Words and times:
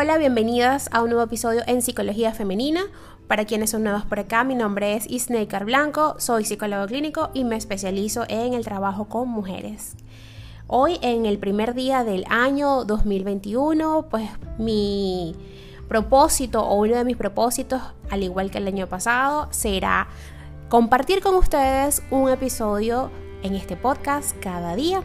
Hola, 0.00 0.16
bienvenidas 0.16 0.88
a 0.92 1.02
un 1.02 1.08
nuevo 1.10 1.24
episodio 1.24 1.62
en 1.66 1.82
Psicología 1.82 2.32
Femenina. 2.32 2.82
Para 3.26 3.46
quienes 3.46 3.70
son 3.70 3.82
nuevos 3.82 4.04
por 4.04 4.20
acá, 4.20 4.44
mi 4.44 4.54
nombre 4.54 4.94
es 4.94 5.10
Isneikar 5.10 5.64
Blanco, 5.64 6.14
soy 6.18 6.44
psicólogo 6.44 6.86
clínico 6.86 7.30
y 7.34 7.42
me 7.42 7.56
especializo 7.56 8.24
en 8.28 8.54
el 8.54 8.64
trabajo 8.64 9.08
con 9.08 9.28
mujeres. 9.28 9.96
Hoy, 10.68 11.00
en 11.02 11.26
el 11.26 11.40
primer 11.40 11.74
día 11.74 12.04
del 12.04 12.24
año 12.30 12.84
2021, 12.84 14.06
pues 14.08 14.30
mi 14.56 15.34
propósito 15.88 16.62
o 16.62 16.76
uno 16.76 16.94
de 16.94 17.04
mis 17.04 17.16
propósitos, 17.16 17.82
al 18.08 18.22
igual 18.22 18.52
que 18.52 18.58
el 18.58 18.68
año 18.68 18.86
pasado, 18.86 19.48
será 19.50 20.06
compartir 20.68 21.20
con 21.20 21.34
ustedes 21.34 22.04
un 22.12 22.30
episodio 22.30 23.10
en 23.42 23.56
este 23.56 23.74
podcast 23.74 24.38
cada 24.38 24.76
día. 24.76 25.02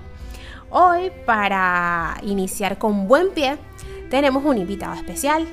Hoy, 0.70 1.12
para 1.25 2.15
iniciar 2.21 2.77
con 2.77 3.07
buen 3.07 3.31
pie, 3.31 3.57
tenemos 4.13 4.45
un 4.45 4.59
invitado 4.59 4.94
especial, 4.94 5.48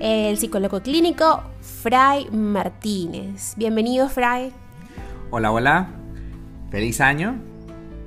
el 0.00 0.38
psicólogo 0.38 0.80
clínico 0.80 1.42
Fray 1.60 2.30
Martínez. 2.30 3.52
Bienvenido, 3.58 4.08
Fray. 4.08 4.50
Hola, 5.30 5.52
hola. 5.52 5.88
Feliz 6.70 7.02
año 7.02 7.34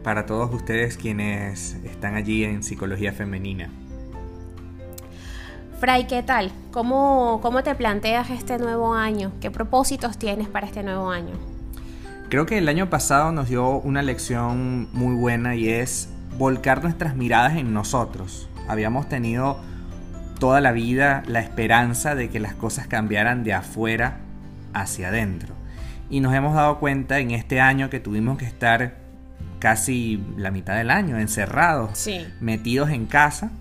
para 0.03 0.25
todos 0.25 0.51
ustedes 0.55 0.97
quienes 0.97 1.75
están 1.83 2.15
allí 2.15 2.43
en 2.43 2.63
Psicología 2.63 3.13
Femenina. 3.13 3.69
Fray, 5.79 6.07
¿qué 6.07 6.23
tal? 6.23 6.51
¿Cómo, 6.71 7.37
¿Cómo 7.43 7.61
te 7.61 7.75
planteas 7.75 8.31
este 8.31 8.57
nuevo 8.57 8.95
año? 8.95 9.33
¿Qué 9.39 9.51
propósitos 9.51 10.17
tienes 10.17 10.47
para 10.47 10.65
este 10.65 10.81
nuevo 10.81 11.11
año? 11.11 11.35
Creo 12.29 12.47
que 12.47 12.57
el 12.57 12.67
año 12.69 12.89
pasado 12.89 13.31
nos 13.31 13.49
dio 13.49 13.69
una 13.77 14.01
lección 14.01 14.89
muy 14.93 15.13
buena 15.13 15.55
y 15.55 15.69
es 15.69 16.09
volcar 16.39 16.81
nuestras 16.81 17.15
miradas 17.15 17.55
en 17.55 17.71
nosotros. 17.71 18.49
Habíamos 18.67 19.07
tenido 19.07 19.59
toda 20.41 20.59
la 20.59 20.71
vida 20.71 21.21
la 21.27 21.39
esperanza 21.39 22.15
de 22.15 22.29
que 22.31 22.39
las 22.39 22.55
cosas 22.55 22.87
cambiaran 22.87 23.43
de 23.43 23.53
afuera 23.53 24.17
hacia 24.73 25.09
adentro. 25.09 25.53
Y 26.09 26.19
nos 26.19 26.33
hemos 26.33 26.55
dado 26.55 26.79
cuenta 26.79 27.19
en 27.19 27.29
este 27.29 27.61
año 27.61 27.91
que 27.91 27.99
tuvimos 27.99 28.39
que 28.39 28.45
estar 28.45 28.95
casi 29.59 30.19
la 30.37 30.49
mitad 30.49 30.75
del 30.75 30.89
año 30.89 31.19
encerrados, 31.19 32.09
metidos 32.39 32.89
en 32.89 33.05
casa, 33.05 33.51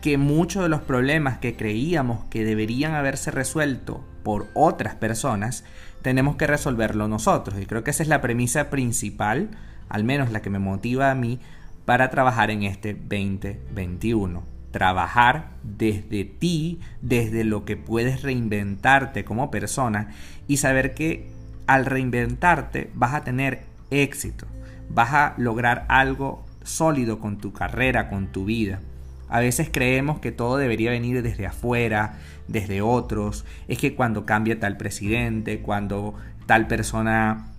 que 0.00 0.16
muchos 0.16 0.62
de 0.62 0.68
los 0.68 0.80
problemas 0.80 1.38
que 1.38 1.56
creíamos 1.56 2.24
que 2.26 2.44
deberían 2.44 2.94
haberse 2.94 3.32
resuelto 3.32 4.04
por 4.22 4.46
otras 4.54 4.94
personas, 4.94 5.64
tenemos 6.02 6.36
que 6.36 6.46
resolverlo 6.46 7.08
nosotros. 7.08 7.60
Y 7.60 7.66
creo 7.66 7.82
que 7.82 7.90
esa 7.90 8.04
es 8.04 8.08
la 8.08 8.20
premisa 8.20 8.70
principal, 8.70 9.48
al 9.88 10.04
menos 10.04 10.30
la 10.30 10.40
que 10.40 10.50
me 10.50 10.60
motiva 10.60 11.10
a 11.10 11.16
mí, 11.16 11.40
para 11.84 12.10
trabajar 12.10 12.52
en 12.52 12.62
este 12.62 12.94
2021 12.94 14.57
trabajar 14.70 15.50
desde 15.62 16.24
ti, 16.24 16.80
desde 17.00 17.44
lo 17.44 17.64
que 17.64 17.76
puedes 17.76 18.22
reinventarte 18.22 19.24
como 19.24 19.50
persona 19.50 20.10
y 20.46 20.58
saber 20.58 20.94
que 20.94 21.28
al 21.66 21.86
reinventarte 21.86 22.90
vas 22.94 23.14
a 23.14 23.24
tener 23.24 23.62
éxito, 23.90 24.46
vas 24.88 25.12
a 25.12 25.34
lograr 25.36 25.84
algo 25.88 26.44
sólido 26.62 27.18
con 27.18 27.38
tu 27.38 27.52
carrera, 27.52 28.08
con 28.08 28.28
tu 28.28 28.44
vida. 28.44 28.80
A 29.28 29.40
veces 29.40 29.68
creemos 29.70 30.20
que 30.20 30.32
todo 30.32 30.56
debería 30.56 30.90
venir 30.90 31.22
desde 31.22 31.46
afuera, 31.46 32.14
desde 32.46 32.80
otros. 32.80 33.44
Es 33.68 33.78
que 33.78 33.94
cuando 33.94 34.24
cambia 34.24 34.58
tal 34.58 34.78
presidente, 34.78 35.60
cuando 35.60 36.14
tal 36.46 36.66
persona 36.66 37.52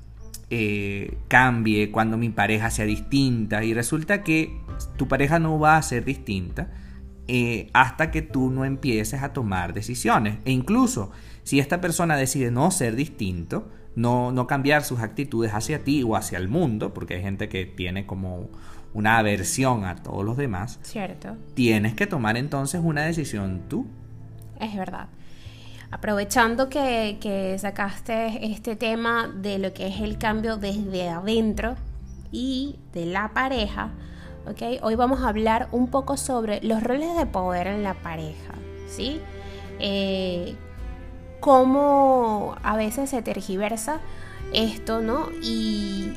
eh, 0.50 1.16
cambie, 1.28 1.92
cuando 1.92 2.18
mi 2.18 2.30
pareja 2.30 2.72
sea 2.72 2.86
distinta. 2.86 3.64
Y 3.64 3.76
resulta 3.76 4.24
que 4.24 4.58
tu 4.98 5.08
pareja 5.08 5.38
no 5.38 5.60
va 5.60 5.78
a 5.78 5.82
ser 5.84 6.06
distinta 6.06 6.70
eh, 7.32 7.70
hasta 7.74 8.10
que 8.10 8.24
tú 8.24 8.50
no 8.50 8.66
empieces 8.66 9.22
a 9.22 9.34
tomar 9.34 9.74
decisiones. 9.74 10.40
E 10.46 10.52
incluso 10.52 11.12
si 11.44 11.60
esta 11.60 11.80
persona 11.80 12.18
decide 12.18 12.50
no 12.50 12.72
ser 12.72 12.96
distinto, 12.96 13.70
no, 13.96 14.32
no 14.32 14.48
cambiar 14.48 14.84
sus 14.84 15.00
actitudes 15.00 15.54
hacia 15.54 15.84
ti 15.84 16.02
o 16.02 16.16
hacia 16.16 16.40
el 16.40 16.48
mundo, 16.48 16.92
porque 16.92 17.14
hay 17.14 17.22
gente 17.22 17.48
que 17.48 17.68
tiene 17.68 18.08
como 18.08 18.50
una 18.96 19.20
aversión 19.20 19.86
a 19.86 19.96
todos 19.98 20.26
los 20.26 20.38
demás. 20.38 20.80
Cierto. 20.82 21.38
Tienes 21.54 21.94
que 21.94 22.08
tomar 22.08 22.36
entonces 22.36 22.82
una 22.84 23.04
decisión 23.04 23.62
tú. 23.70 23.86
Es 24.60 24.76
verdad. 24.76 25.10
Aprovechando 25.92 26.68
que, 26.68 27.18
que 27.22 27.60
sacaste 27.60 28.52
este 28.52 28.76
tema 28.76 29.28
de 29.28 29.60
lo 29.60 29.72
que 29.72 29.86
es 29.86 30.02
el 30.02 30.18
cambio 30.18 30.58
desde 30.58 31.10
adentro 31.10 31.76
y 32.32 32.80
de 32.92 33.06
la 33.06 33.36
pareja, 33.36 33.92
Hoy 34.82 34.96
vamos 34.96 35.22
a 35.22 35.30
hablar 35.30 35.68
un 35.72 35.88
poco 35.88 36.18
sobre 36.18 36.60
los 36.62 36.82
roles 36.82 37.16
de 37.18 37.26
poder 37.26 37.68
en 37.68 37.84
la 37.84 37.94
pareja, 37.94 38.54
¿sí? 38.88 39.22
Eh, 39.80 40.56
cómo 41.40 42.56
a 42.64 42.76
veces 42.76 43.10
se 43.10 43.22
tergiversa 43.22 44.00
esto, 44.54 45.02
¿no? 45.02 45.30
Y, 45.42 46.14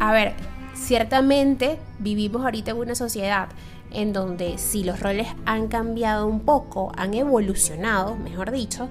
a 0.00 0.12
ver, 0.12 0.34
ciertamente 0.74 1.78
vivimos 1.98 2.42
ahorita 2.42 2.72
en 2.72 2.78
una 2.78 2.94
sociedad 2.94 3.48
en 3.92 4.12
donde 4.12 4.58
si 4.58 4.82
los 4.82 5.00
roles 5.00 5.28
han 5.44 5.68
cambiado 5.68 6.26
un 6.26 6.40
poco, 6.40 6.92
han 6.96 7.14
evolucionado, 7.14 8.16
mejor 8.16 8.50
dicho, 8.50 8.88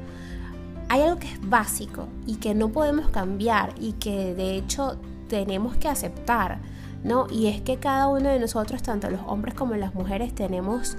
hay 0.90 1.02
algo 1.02 1.20
que 1.20 1.32
es 1.32 1.50
básico 1.50 2.08
y 2.26 2.36
que 2.36 2.54
no 2.54 2.70
podemos 2.70 3.10
cambiar 3.10 3.74
y 3.80 3.94
que 3.94 4.34
de 4.36 4.56
hecho 4.56 4.98
tenemos 5.28 5.76
que 5.76 5.90
aceptar 5.90 6.60
¿no? 7.06 7.28
Y 7.30 7.48
es 7.48 7.62
que 7.62 7.78
cada 7.78 8.08
uno 8.08 8.30
de 8.30 8.40
nosotros, 8.40 8.82
tanto 8.82 9.10
los 9.12 9.22
hombres 9.28 9.54
como 9.54 9.76
las 9.76 9.94
mujeres, 9.94 10.34
tenemos 10.34 10.98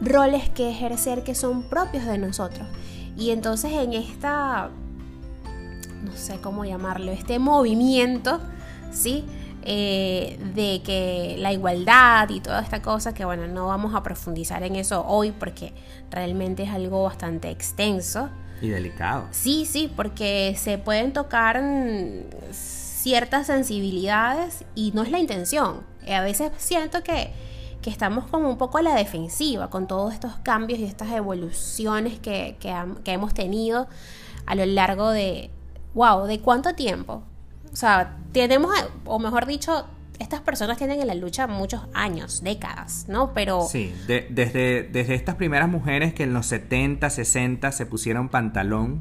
roles 0.00 0.48
que 0.48 0.70
ejercer 0.70 1.22
que 1.22 1.34
son 1.34 1.68
propios 1.68 2.06
de 2.06 2.16
nosotros. 2.16 2.66
Y 3.16 3.30
entonces 3.30 3.72
en 3.72 3.92
esta, 3.92 4.70
no 6.02 6.12
sé 6.16 6.38
cómo 6.40 6.64
llamarlo, 6.64 7.12
este 7.12 7.38
movimiento, 7.38 8.40
¿sí? 8.90 9.26
Eh, 9.64 10.38
de 10.54 10.80
que 10.82 11.36
la 11.38 11.52
igualdad 11.52 12.30
y 12.30 12.40
toda 12.40 12.62
esta 12.62 12.80
cosa, 12.80 13.12
que 13.12 13.26
bueno, 13.26 13.46
no 13.46 13.66
vamos 13.66 13.94
a 13.94 14.02
profundizar 14.02 14.62
en 14.62 14.76
eso 14.76 15.04
hoy 15.06 15.32
porque 15.32 15.74
realmente 16.10 16.62
es 16.62 16.70
algo 16.70 17.02
bastante 17.02 17.50
extenso. 17.50 18.30
Y 18.62 18.68
delicado. 18.68 19.26
Sí, 19.30 19.66
sí, 19.66 19.92
porque 19.94 20.54
se 20.56 20.78
pueden 20.78 21.12
tocar 21.12 21.60
ciertas 23.08 23.46
sensibilidades 23.46 24.66
y 24.74 24.92
no 24.92 25.02
es 25.02 25.10
la 25.10 25.18
intención. 25.18 25.80
Eh, 26.04 26.14
a 26.14 26.20
veces 26.20 26.52
siento 26.58 27.02
que, 27.02 27.30
que, 27.80 27.88
estamos 27.88 28.26
como 28.26 28.50
un 28.50 28.58
poco 28.58 28.76
a 28.76 28.82
la 28.82 28.94
defensiva 28.94 29.70
con 29.70 29.86
todos 29.86 30.12
estos 30.12 30.36
cambios 30.42 30.78
y 30.78 30.84
estas 30.84 31.10
evoluciones 31.12 32.18
que, 32.18 32.58
que, 32.60 33.10
hemos 33.10 33.32
tenido 33.32 33.88
a 34.44 34.54
lo 34.54 34.66
largo 34.66 35.08
de, 35.08 35.50
wow, 35.94 36.26
¿de 36.26 36.40
cuánto 36.40 36.74
tiempo? 36.74 37.22
O 37.72 37.76
sea, 37.76 38.18
tenemos, 38.32 38.72
o 39.06 39.18
mejor 39.18 39.46
dicho, 39.46 39.86
estas 40.18 40.42
personas 40.42 40.76
tienen 40.76 41.00
en 41.00 41.06
la 41.06 41.14
lucha 41.14 41.46
muchos 41.46 41.80
años, 41.94 42.42
décadas, 42.42 43.06
¿no? 43.08 43.32
Pero... 43.32 43.62
Sí, 43.62 43.90
desde, 44.06 44.82
desde 44.82 45.14
estas 45.14 45.36
primeras 45.36 45.70
mujeres 45.70 46.12
que 46.12 46.24
en 46.24 46.34
los 46.34 46.44
70, 46.44 47.08
60 47.08 47.72
se 47.72 47.86
pusieron 47.86 48.28
pantalón 48.28 49.00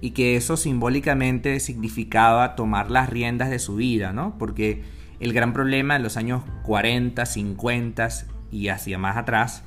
y 0.00 0.10
que 0.10 0.36
eso 0.36 0.56
simbólicamente 0.56 1.58
significaba 1.60 2.54
tomar 2.54 2.90
las 2.90 3.08
riendas 3.08 3.50
de 3.50 3.58
su 3.58 3.76
vida, 3.76 4.12
¿no? 4.12 4.36
Porque 4.38 4.82
el 5.20 5.32
gran 5.32 5.52
problema 5.52 5.96
en 5.96 6.02
los 6.02 6.16
años 6.16 6.42
40, 6.62 7.26
50 7.26 8.08
y 8.50 8.68
hacia 8.68 8.98
más 8.98 9.16
atrás 9.16 9.64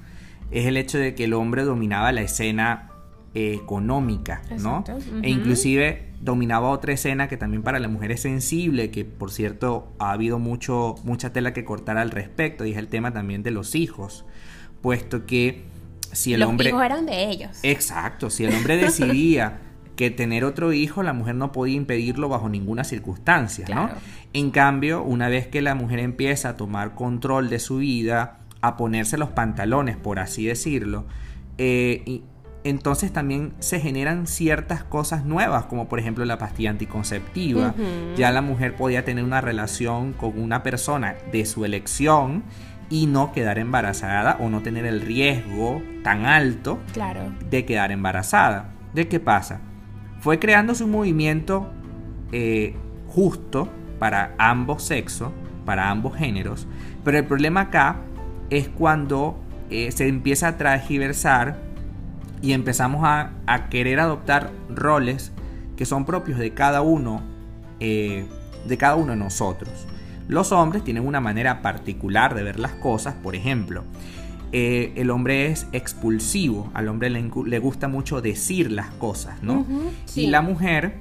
es 0.52 0.66
el 0.66 0.78
hecho 0.78 0.98
de 0.98 1.16
que 1.16 1.26
el 1.26 1.34
hombre 1.34 1.64
dominaba 1.64 2.12
la 2.12 2.22
escena 2.22 2.90
eh, 3.34 3.58
económica, 3.62 4.42
¿no? 4.60 4.84
E 5.22 5.30
inclusive 5.30 6.12
dominaba 6.22 6.70
otra 6.70 6.94
escena 6.94 7.28
que 7.28 7.38
también 7.38 7.64
para 7.64 7.80
la 7.80 7.88
mujer 7.88 8.12
es 8.12 8.22
sensible, 8.22 8.92
que 8.92 9.06
por 9.06 9.32
cierto 9.32 9.92
ha 10.00 10.12
habido 10.12 10.40
mucho, 10.40 10.96
mucha 11.04 11.34
tela 11.34 11.54
que 11.54 11.66
cortar 11.66 11.98
al 11.98 12.12
respecto, 12.12 12.66
y 12.66 12.72
es 12.72 12.78
el 12.78 12.88
tema 12.88 13.12
también 13.12 13.44
de 13.44 13.52
los 13.52 13.76
hijos, 13.76 14.26
puesto 14.82 15.26
que 15.26 15.64
si 16.12 16.34
el 16.34 16.44
hombre... 16.44 16.66
Los 16.66 16.74
hijos 16.74 16.86
eran 16.86 17.06
de 17.06 17.30
ellos. 17.30 17.60
Exacto, 17.64 18.30
si 18.30 18.44
el 18.44 18.54
hombre 18.54 18.78
decidía 18.78 19.62
que 19.96 20.10
tener 20.12 20.44
otro 20.44 20.74
hijo 20.74 21.04
la 21.04 21.14
mujer 21.14 21.36
no 21.36 21.52
podía 21.52 21.76
impedirlo 21.76 22.30
bajo 22.30 22.50
ninguna 22.50 22.84
circunstancia, 22.84 23.66
¿no? 23.74 23.90
En 24.34 24.52
cambio, 24.52 25.04
una 25.04 25.30
vez 25.30 25.48
que 25.48 25.62
la 25.62 25.76
mujer 25.76 26.00
empieza 26.00 26.50
a 26.50 26.58
tomar 26.58 26.96
control 26.96 27.50
de 27.50 27.60
su 27.60 27.78
vida, 27.78 28.40
a 28.62 28.78
ponerse 28.78 29.18
los 29.18 29.30
pantalones, 29.30 29.98
por 29.98 30.20
así 30.20 30.46
decirlo, 30.46 31.06
eh, 31.58 32.22
entonces 32.64 33.12
también 33.12 33.54
se 33.60 33.80
generan 33.80 34.28
ciertas 34.28 34.84
cosas 34.84 35.26
nuevas, 35.26 35.66
como 35.66 35.88
por 35.88 36.00
ejemplo 36.00 36.26
la 36.26 36.38
pastilla 36.38 36.70
anticonceptiva. 36.70 37.74
Ya 38.16 38.32
la 38.32 38.42
mujer 38.42 38.76
podía 38.76 39.04
tener 39.04 39.24
una 39.24 39.42
relación 39.42 40.14
con 40.14 40.40
una 40.40 40.62
persona 40.62 41.16
de 41.32 41.46
su 41.46 41.66
elección 41.66 42.44
y 42.90 43.08
no 43.08 43.32
quedar 43.32 43.58
embarazada 43.58 44.38
o 44.40 44.50
no 44.50 44.62
tener 44.62 44.86
el 44.86 45.02
riesgo 45.02 45.82
tan 46.04 46.26
alto 46.26 46.80
de 47.50 47.66
quedar 47.66 47.92
embarazada. 47.92 48.70
¿De 48.94 49.08
qué 49.08 49.20
pasa? 49.20 49.62
Fue 50.22 50.40
creándose 50.40 50.84
un 50.84 50.92
movimiento 50.92 51.68
eh, 52.32 52.76
justo 53.08 53.68
para 54.00 54.34
ambos 54.38 54.84
sexos, 54.84 55.32
para 55.66 55.90
ambos 55.90 56.16
géneros, 56.16 56.68
pero 57.04 57.18
el 57.18 57.26
problema 57.26 57.62
acá 57.62 57.98
es 58.50 58.70
cuando 58.70 59.38
eh, 59.72 59.92
se 59.92 60.08
empieza 60.08 60.50
a 60.50 60.58
transgiversar 60.58 61.60
y 62.42 62.54
empezamos 62.54 63.02
a, 63.04 63.32
querer 63.70 64.00
adoptar 64.00 64.52
roles 64.70 65.32
que 65.76 65.86
son 65.86 66.06
propios 66.06 66.38
de 66.40 66.54
cada 66.54 66.82
uno, 66.82 67.22
eh, 67.80 68.26
de 68.68 68.78
cada 68.78 68.96
uno 68.96 69.12
de 69.12 69.18
nosotros. 69.18 69.88
Los 70.28 70.52
hombres 70.52 70.84
tienen 70.84 71.06
una 71.06 71.20
manera 71.20 71.62
particular 71.62 72.36
de 72.36 72.44
ver 72.44 72.60
las 72.60 72.74
cosas, 72.74 73.16
por 73.16 73.36
ejemplo, 73.36 73.84
eh, 74.52 74.94
el 74.96 75.10
hombre 75.10 75.48
es 75.48 75.68
expulsivo, 75.72 76.70
al 76.74 76.88
hombre 76.90 77.10
le, 77.10 77.60
gusta 77.60 77.88
mucho 77.88 78.22
decir 78.22 78.72
las 78.72 78.92
cosas, 78.92 79.42
¿no? 79.42 79.66
Y 80.16 80.28
la 80.28 80.42
mujer 80.42 80.96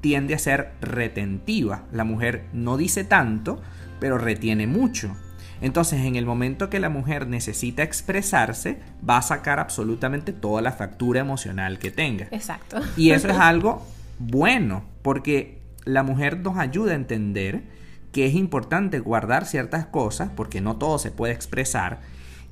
tiende 0.00 0.34
a 0.34 0.38
ser 0.38 0.72
retentiva, 0.80 1.84
la 1.92 2.04
mujer 2.04 2.46
no 2.52 2.76
dice 2.76 3.04
tanto, 3.04 3.60
pero 4.00 4.18
retiene 4.18 4.66
mucho. 4.66 5.14
Entonces, 5.60 6.00
en 6.04 6.16
el 6.16 6.26
momento 6.26 6.68
que 6.68 6.80
la 6.80 6.90
mujer 6.90 7.28
necesita 7.28 7.82
expresarse, 7.82 8.78
va 9.08 9.18
a 9.18 9.22
sacar 9.22 9.58
absolutamente 9.58 10.32
toda 10.32 10.60
la 10.60 10.72
factura 10.72 11.20
emocional 11.20 11.78
que 11.78 11.90
tenga. 11.90 12.28
Exacto. 12.30 12.80
Y 12.96 13.10
eso 13.10 13.28
es 13.28 13.38
algo 13.38 13.86
bueno, 14.18 14.84
porque 15.02 15.62
la 15.84 16.02
mujer 16.02 16.38
nos 16.38 16.58
ayuda 16.58 16.92
a 16.92 16.96
entender 16.96 17.64
que 18.12 18.26
es 18.26 18.34
importante 18.34 18.98
guardar 18.98 19.46
ciertas 19.46 19.86
cosas, 19.86 20.30
porque 20.34 20.60
no 20.60 20.76
todo 20.76 20.98
se 20.98 21.10
puede 21.10 21.32
expresar, 21.32 22.00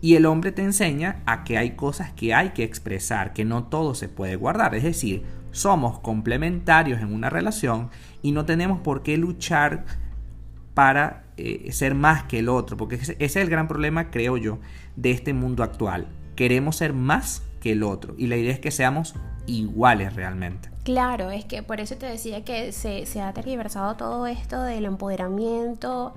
y 0.01 0.17
el 0.17 0.27
hombre 0.27 0.53
te 0.53 0.63
enseña 0.63 1.23
a 1.27 1.45
que 1.45 1.59
hay 1.59 1.73
cosas 1.73 2.13
que 2.13 2.35
hay 2.35 2.51
que 2.51 2.65
expresar, 2.65 3.33
que 3.33 3.45
no 3.45 3.65
todo 3.65 3.95
se 3.95 4.09
puede 4.09 4.37
guardar. 4.37 4.75
Es 4.75 4.83
decir, 4.83 5.25
somos 5.51 6.01
complementarios 6.01 7.01
en 7.01 7.13
una 7.13 7.31
relación 7.31 7.91
y 8.23 8.33
no 8.33 8.45
tenemos 8.45 8.81
por 8.81 9.03
qué 9.03 9.17
luchar 9.17 9.85
para 10.75 11.25
eh, 11.37 11.73
ser 11.73 11.95
más 11.95 12.25
que 12.25 12.41
el 12.41 12.49
otro, 12.49 12.77
porque 12.77 12.97
ese 12.97 13.17
es 13.19 13.37
el 13.37 13.49
gran 13.49 13.69
problema, 13.69 14.11
creo 14.11 14.37
yo, 14.37 14.59
de 14.97 15.13
este 15.13 15.33
mundo 15.33 15.63
actual. 15.63 16.09
Queremos 16.37 16.77
ser 16.77 16.93
más 16.93 17.43
que 17.61 17.73
el 17.73 17.83
otro 17.83 18.15
y 18.19 18.27
la 18.27 18.37
idea 18.37 18.53
es 18.53 18.61
que 18.61 18.71
seamos 18.71 19.15
iguales 19.47 20.15
realmente. 20.15 20.69
Claro, 20.83 21.31
es 21.31 21.45
que 21.45 21.63
por 21.63 21.81
eso 21.81 21.97
te 21.97 22.07
decía 22.07 22.45
que 22.45 22.73
se, 22.73 23.07
se 23.07 23.23
ha 23.23 23.33
tergiversado 23.33 23.97
todo 23.97 24.27
esto 24.27 24.63
del 24.63 24.85
empoderamiento 24.85 26.15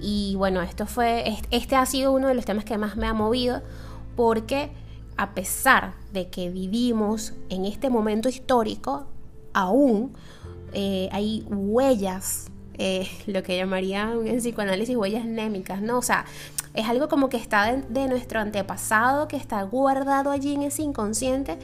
y 0.00 0.34
bueno, 0.36 0.62
esto 0.62 0.86
fue, 0.86 1.24
este 1.50 1.76
ha 1.76 1.86
sido 1.86 2.12
uno 2.12 2.28
de 2.28 2.34
los 2.34 2.44
temas 2.44 2.64
que 2.64 2.76
más 2.78 2.96
me 2.96 3.06
ha 3.06 3.14
movido 3.14 3.62
porque 4.14 4.70
a 5.16 5.34
pesar 5.34 5.94
de 6.12 6.28
que 6.28 6.50
vivimos 6.50 7.32
en 7.48 7.64
este 7.64 7.88
momento 7.88 8.28
histórico, 8.28 9.06
aún 9.54 10.12
eh, 10.72 11.08
hay 11.12 11.44
huellas, 11.48 12.50
eh, 12.74 13.08
lo 13.26 13.42
que 13.42 13.56
llamarían 13.56 14.26
en 14.26 14.38
psicoanálisis 14.38 14.96
huellas 14.96 15.24
némicas, 15.24 15.80
¿no? 15.80 15.98
O 15.98 16.02
sea, 16.02 16.26
es 16.74 16.86
algo 16.86 17.08
como 17.08 17.30
que 17.30 17.38
está 17.38 17.72
de, 17.72 17.82
de 17.88 18.08
nuestro 18.08 18.40
antepasado, 18.40 19.28
que 19.28 19.36
está 19.36 19.62
guardado 19.62 20.30
allí 20.30 20.54
en 20.54 20.62
ese 20.62 20.82
inconsciente 20.82 21.58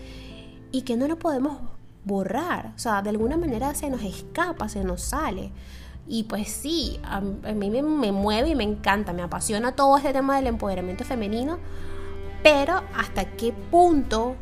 y 0.70 0.82
que 0.82 0.96
no 0.96 1.06
lo 1.06 1.19
podemos 1.19 1.58
borrar. 2.05 2.73
O 2.75 2.79
sea, 2.79 3.02
de 3.02 3.11
alguna 3.11 3.37
manera 3.37 3.75
se 3.75 3.90
nos 3.90 4.02
escapa, 4.02 4.70
se 4.70 4.82
nos 4.84 5.02
sale. 5.02 5.52
Y 6.07 6.25
pues 6.25 6.49
sí, 6.49 7.01
a, 7.05 7.21
mí 7.21 7.71
me, 7.71 8.13
mueve 8.13 8.49
y 8.49 8.55
me 8.55 8.65
encanta, 8.65 9.13
me 9.13 9.23
apasiona 9.23 9.73
todo 9.73 9.97
este 9.97 10.13
tema 10.13 10.37
del 10.37 10.49
empoderamiento 10.49 11.05
femenino, 11.05 11.59
pero 12.43 12.83
hasta 12.97 13.25
qué 13.25 13.53
punto 13.71 14.37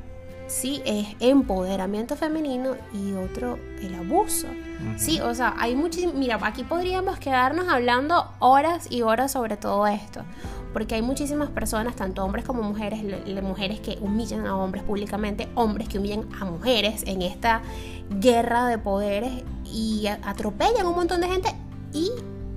sí 0.47 0.83
es 0.85 1.07
empoderamiento 1.21 2.17
femenino 2.17 2.77
y 2.93 3.13
otro 3.13 3.59
el 3.83 3.95
abuso. 3.95 4.49
Sí, 4.97 5.21
o 5.21 5.35
sea, 5.35 5.55
hay 5.59 5.77
muchísimo, 5.77 6.15
mira, 6.15 6.39
aquí 6.43 6.65
podríamos 6.65 7.19
quedarnos 7.19 7.69
hablando 7.69 8.27
horas 8.39 8.91
y 8.91 9.03
horas 9.03 9.33
sobre 9.33 9.57
todo 9.57 9.87
esto, 9.87 10.23
porque 10.73 10.95
hay 10.95 11.03
muchísimas 11.03 11.51
personas, 11.51 11.97
tanto 11.97 12.25
hombres 12.25 12.45
como 12.45 12.63
mujeres, 12.63 13.03
mujeres 13.43 13.81
que 13.81 13.99
humillan 14.01 14.47
a 14.47 14.57
hombres 14.57 14.85
públicamente, 14.85 15.49
hombres 15.55 15.89
que 15.89 15.99
humillan 15.99 16.29
a 16.41 16.45
mujeres 16.45 17.03
en 17.07 17.23
esta 17.23 17.63
guerra 18.11 18.67
de 18.67 18.79
poderes 18.79 19.45
y 19.65 20.07
atropellan 20.07 20.87
un 20.87 20.95
montón 20.95 21.21
de 21.21 21.29
gente 21.29 21.55
y 21.93 22.11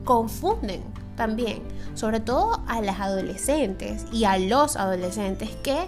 confunden 0.04 0.84
también, 1.16 1.62
sobre 1.96 2.20
todo 2.20 2.62
a 2.68 2.82
las 2.82 3.00
adolescentes 3.00 4.06
y 4.12 4.26
a 4.26 4.38
los 4.38 4.76
adolescentes 4.76 5.50
que 5.64 5.88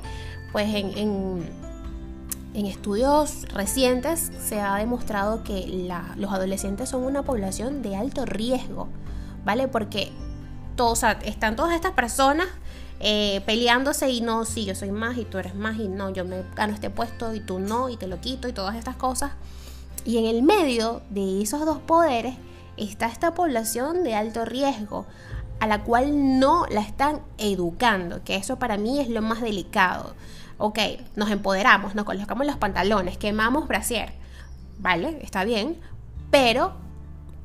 pues 0.51 0.73
en, 0.73 0.97
en, 2.53 2.65
estudios 2.65 3.43
recientes 3.53 4.31
se 4.41 4.61
ha 4.61 4.75
demostrado 4.77 5.43
que 5.43 5.89
los 6.15 6.31
adolescentes 6.31 6.87
son 6.87 7.03
una 7.03 7.23
población 7.23 7.81
de 7.81 7.97
alto 7.97 8.25
riesgo, 8.25 8.87
¿vale? 9.43 9.67
Porque 9.67 10.13
todos, 10.75 11.03
están 11.23 11.55
todas 11.55 11.75
estas 11.75 11.91
personas 11.91 12.47
eh, 12.99 13.41
peleándose 13.45 14.09
y 14.09 14.21
no, 14.21 14.45
sí, 14.45 14.65
yo 14.65 14.73
soy 14.73 14.91
más 14.91 15.17
y 15.17 15.25
tú 15.25 15.37
eres 15.37 15.53
más 15.55 15.77
y 15.77 15.87
no, 15.87 16.11
yo 16.11 16.23
me 16.25 16.43
gano 16.55 16.73
este 16.73 16.89
puesto 16.89 17.33
y 17.33 17.39
tú 17.39 17.59
no 17.59 17.89
y 17.89 17.97
te 17.97 18.07
lo 18.07 18.21
quito 18.21 18.47
y 18.47 18.53
todas 18.53 18.75
estas 18.75 18.95
cosas. 18.95 19.31
Y 20.05 20.17
en 20.17 20.25
el 20.25 20.43
medio 20.43 21.01
de 21.09 21.41
esos 21.41 21.65
dos 21.65 21.79
poderes 21.79 22.35
está 22.77 23.07
esta 23.07 23.33
población 23.33 24.03
de 24.03 24.15
alto 24.15 24.45
riesgo, 24.45 25.05
a 25.59 25.67
la 25.67 25.83
cual 25.83 26.39
no 26.39 26.65
la 26.69 26.81
están 26.81 27.21
educando, 27.37 28.23
que 28.23 28.35
eso 28.35 28.59
para 28.59 28.77
mí 28.77 28.99
es 28.99 29.09
lo 29.09 29.21
más 29.21 29.41
delicado. 29.41 30.15
Ok, 30.57 30.79
nos 31.15 31.31
empoderamos, 31.31 31.95
nos 31.95 32.05
colocamos 32.05 32.45
los 32.45 32.57
pantalones, 32.57 33.17
quemamos 33.17 33.67
brasier, 33.67 34.13
¿vale? 34.79 35.19
Está 35.21 35.43
bien, 35.43 35.77
pero 36.31 36.84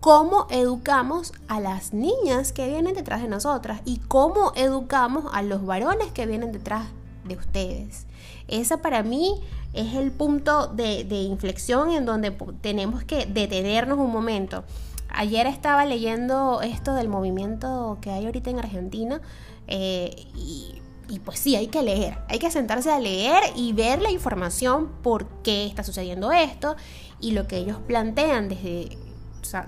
¿cómo 0.01 0.47
educamos 0.51 1.33
a 1.47 1.61
las 1.61 1.93
niñas 1.93 2.53
que 2.53 2.69
vienen 2.69 2.95
detrás 2.95 3.23
de 3.23 3.29
nosotras? 3.29 3.83
¿Y 3.85 3.99
cómo 3.99 4.53
educamos 4.57 5.27
a 5.33 5.43
los 5.43 5.65
varones 5.65 6.11
que 6.13 6.27
vienen 6.27 6.53
detrás 6.53 6.87
de 7.25 7.37
ustedes? 7.37 8.07
Esa 8.49 8.79
para 8.79 9.03
mí 9.03 9.35
es 9.75 9.95
el 9.95 10.11
punto 10.11 10.69
de, 10.69 11.03
inflexión 11.23 11.91
en 11.91 12.07
donde 12.07 12.31
tenemos 12.61 13.05
que 13.05 13.27
detenernos 13.27 13.99
un 13.99 14.11
momento. 14.11 14.65
Ayer 15.11 15.47
estaba 15.47 15.85
leyendo 15.85 16.63
esto 16.63 16.95
del 16.95 17.09
movimiento 17.09 17.99
que 18.01 18.11
hay 18.11 18.27
ahorita 18.27 18.51
en 18.51 18.59
Argentina 18.59 19.21
eh, 19.67 20.27
y, 20.35 21.19
pues 21.25 21.41
sí, 21.41 21.57
hay 21.57 21.67
que 21.67 21.83
leer, 21.83 22.19
hay 22.29 22.39
que 22.39 22.51
sentarse 22.51 22.91
a 22.91 23.01
leer 23.01 23.43
y 23.57 23.73
ver 23.73 24.01
la 24.01 24.13
información 24.13 24.89
por 25.03 25.27
qué 25.43 25.67
está 25.67 25.83
sucediendo 25.83 26.31
esto 26.31 26.77
y 27.21 27.33
lo 27.33 27.49
que 27.49 27.59
ellos 27.59 27.79
plantean 27.87 28.49
desde 28.49 28.97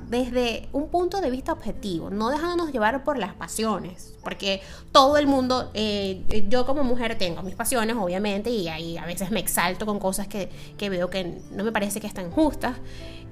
desde 0.08 0.68
un 0.72 0.88
punto 0.88 1.20
de 1.20 1.30
vista 1.30 1.52
objetivo, 1.52 2.10
no 2.10 2.30
dejándonos 2.30 2.72
llevar 2.72 3.04
por 3.04 3.18
las 3.18 3.34
pasiones, 3.34 4.14
porque 4.22 4.60
todo 4.92 5.16
el 5.16 5.26
mundo, 5.26 5.70
eh, 5.74 6.46
yo 6.48 6.66
como 6.66 6.84
mujer 6.84 7.18
tengo 7.18 7.42
mis 7.42 7.54
pasiones, 7.54 7.96
obviamente, 7.96 8.50
y 8.50 8.68
ahí 8.68 8.96
a 8.96 9.06
veces 9.06 9.30
me 9.30 9.40
exalto 9.40 9.86
con 9.86 9.98
cosas 9.98 10.28
que, 10.28 10.50
que 10.76 10.88
veo 10.88 11.10
que 11.10 11.40
no 11.52 11.64
me 11.64 11.72
parece 11.72 12.00
que 12.00 12.06
están 12.06 12.30
justas, 12.30 12.76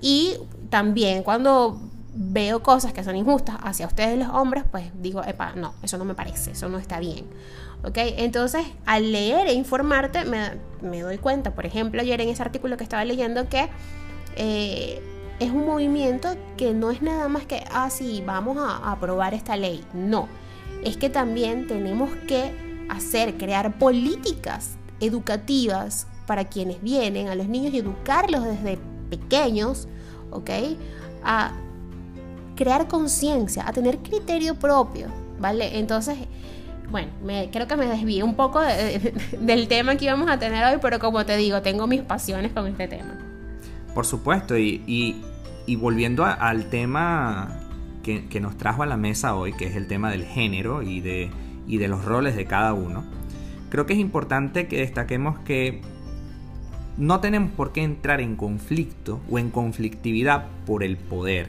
y 0.00 0.36
también 0.70 1.22
cuando 1.22 1.80
veo 2.12 2.62
cosas 2.62 2.92
que 2.92 3.04
son 3.04 3.16
injustas 3.16 3.56
hacia 3.62 3.86
ustedes 3.86 4.18
los 4.18 4.28
hombres, 4.28 4.64
pues 4.70 4.90
digo, 5.00 5.22
epa, 5.24 5.52
no, 5.54 5.74
eso 5.82 5.98
no 5.98 6.04
me 6.04 6.14
parece, 6.14 6.52
eso 6.52 6.68
no 6.68 6.78
está 6.78 6.98
bien. 6.98 7.26
¿Ok? 7.82 7.96
Entonces, 7.96 8.66
al 8.84 9.10
leer 9.10 9.46
e 9.46 9.54
informarte, 9.54 10.24
me, 10.24 10.50
me 10.82 11.00
doy 11.00 11.16
cuenta, 11.16 11.54
por 11.54 11.64
ejemplo, 11.64 12.00
ayer 12.02 12.20
en 12.20 12.28
ese 12.28 12.42
artículo 12.42 12.76
que 12.76 12.84
estaba 12.84 13.04
leyendo, 13.04 13.48
que 13.48 13.70
eh, 14.36 15.00
es 15.40 15.50
un 15.50 15.64
movimiento 15.64 16.36
que 16.58 16.74
no 16.74 16.90
es 16.90 17.00
nada 17.00 17.28
más 17.28 17.46
que, 17.46 17.64
ah, 17.72 17.88
sí, 17.88 18.22
vamos 18.24 18.58
a, 18.58 18.92
aprobar 18.92 19.32
esta 19.32 19.56
ley. 19.56 19.82
No, 19.94 20.28
es 20.84 20.98
que 20.98 21.08
también 21.08 21.66
tenemos 21.66 22.10
que 22.28 22.52
hacer, 22.90 23.36
crear 23.38 23.78
políticas 23.78 24.76
educativas 25.00 26.06
para 26.26 26.44
quienes 26.44 26.82
vienen, 26.82 27.28
a 27.28 27.34
los 27.34 27.48
niños 27.48 27.72
y 27.72 27.78
educarlos 27.78 28.44
desde 28.44 28.78
pequeños, 29.08 29.88
¿ok? 30.30 30.50
A 31.24 31.52
crear 32.54 32.86
conciencia, 32.86 33.66
a 33.66 33.72
tener 33.72 33.98
criterio 33.98 34.54
propio, 34.56 35.06
¿vale? 35.38 35.78
Entonces, 35.78 36.18
bueno, 36.90 37.10
creo 37.50 37.66
que 37.66 37.76
me 37.76 37.86
desvío 37.86 38.26
un 38.26 38.34
poco 38.34 38.60
del 39.40 39.68
tema 39.68 39.96
que 39.96 40.04
íbamos 40.04 40.28
a 40.30 40.38
tener 40.38 40.62
hoy, 40.64 40.78
pero 40.82 40.98
como 40.98 41.24
te 41.24 41.38
digo, 41.38 41.62
tengo 41.62 41.86
mis 41.86 42.02
pasiones 42.02 42.52
con 42.52 42.66
este 42.66 42.88
tema. 42.88 43.18
Por 43.94 44.04
supuesto, 44.04 44.56
y 44.56 45.24
volviendo 45.76 46.24
al 46.24 46.70
tema 46.70 47.60
que, 48.02 48.40
nos 48.40 48.56
trajo 48.56 48.82
a 48.82 48.86
la 48.86 48.96
mesa 48.96 49.34
hoy, 49.34 49.52
que 49.52 49.66
es 49.66 49.76
el 49.76 49.86
tema 49.86 50.10
del 50.10 50.24
género 50.24 50.82
y 50.82 51.00
de, 51.00 51.30
y 51.66 51.78
de 51.78 51.88
los 51.88 52.04
roles 52.04 52.36
de 52.36 52.46
cada 52.46 52.72
uno, 52.74 53.04
creo 53.68 53.86
que 53.86 53.92
es 53.92 53.98
importante 53.98 54.66
que 54.66 54.78
destaquemos 54.78 55.38
que 55.40 55.80
no 56.96 57.20
tenemos 57.20 57.52
por 57.52 57.72
qué 57.72 57.82
entrar 57.82 58.20
en 58.20 58.36
conflicto 58.36 59.20
o 59.30 59.38
en 59.38 59.50
conflictividad 59.50 60.46
por 60.66 60.82
el 60.82 60.96
poder. 60.96 61.48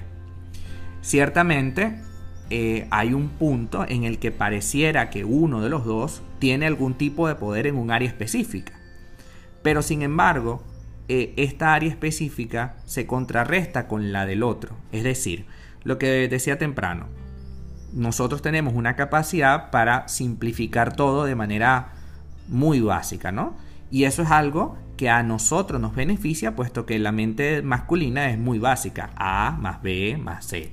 Ciertamente 1.01 1.96
eh, 2.50 2.88
hay 2.92 3.13
un 3.13 3.30
punto 3.30 3.86
en 3.88 4.04
el 4.04 4.20
que 4.20 4.32
pareciera 4.32 5.10
que 5.10 5.25
uno 5.25 5.62
de 5.62 5.70
los 5.70 5.86
dos 5.86 6.22
tiene 6.40 6.68
algún 6.68 6.94
tipo 6.94 7.28
de 7.28 7.36
poder 7.36 7.66
en 7.66 7.78
un 7.78 7.92
área 7.92 8.08
específica. 8.08 8.74
Pero 9.63 9.82
sin 9.82 10.01
embargo, 10.01 10.63
eh, 11.13 11.34
esta 11.36 11.74
área 11.74 11.89
específica 11.89 12.77
se 12.86 13.06
contrarresta 13.06 13.89
con 13.89 14.13
la 14.13 14.25
del 14.25 14.44
otro. 14.44 14.77
Es 14.94 15.03
decir, 15.03 15.46
lo 15.84 15.98
que 15.98 16.30
decía 16.30 16.58
temprano, 16.58 17.08
nosotros 17.91 18.41
tenemos 18.41 18.74
una 18.75 18.96
capacidad 18.96 19.72
para 19.72 20.08
simplificar 20.08 20.96
todo 20.96 21.25
de 21.25 21.36
manera 21.36 21.89
muy 22.48 22.80
básica, 22.80 23.34
¿no? 23.34 23.58
Y 23.91 24.06
eso 24.06 24.22
es 24.22 24.32
algo 24.32 24.77
que 24.96 25.10
a 25.10 25.22
nosotros 25.22 25.82
nos 25.82 25.94
beneficia, 25.96 26.56
puesto 26.56 26.86
que 26.86 26.98
la 26.98 27.12
mente 27.12 27.62
masculina 27.62 28.30
es 28.30 28.39
muy 28.39 28.58
básica. 28.58 29.10
A 29.18 29.58
más 29.60 29.82
B 29.82 30.18
más 30.18 30.46
C. 30.46 30.72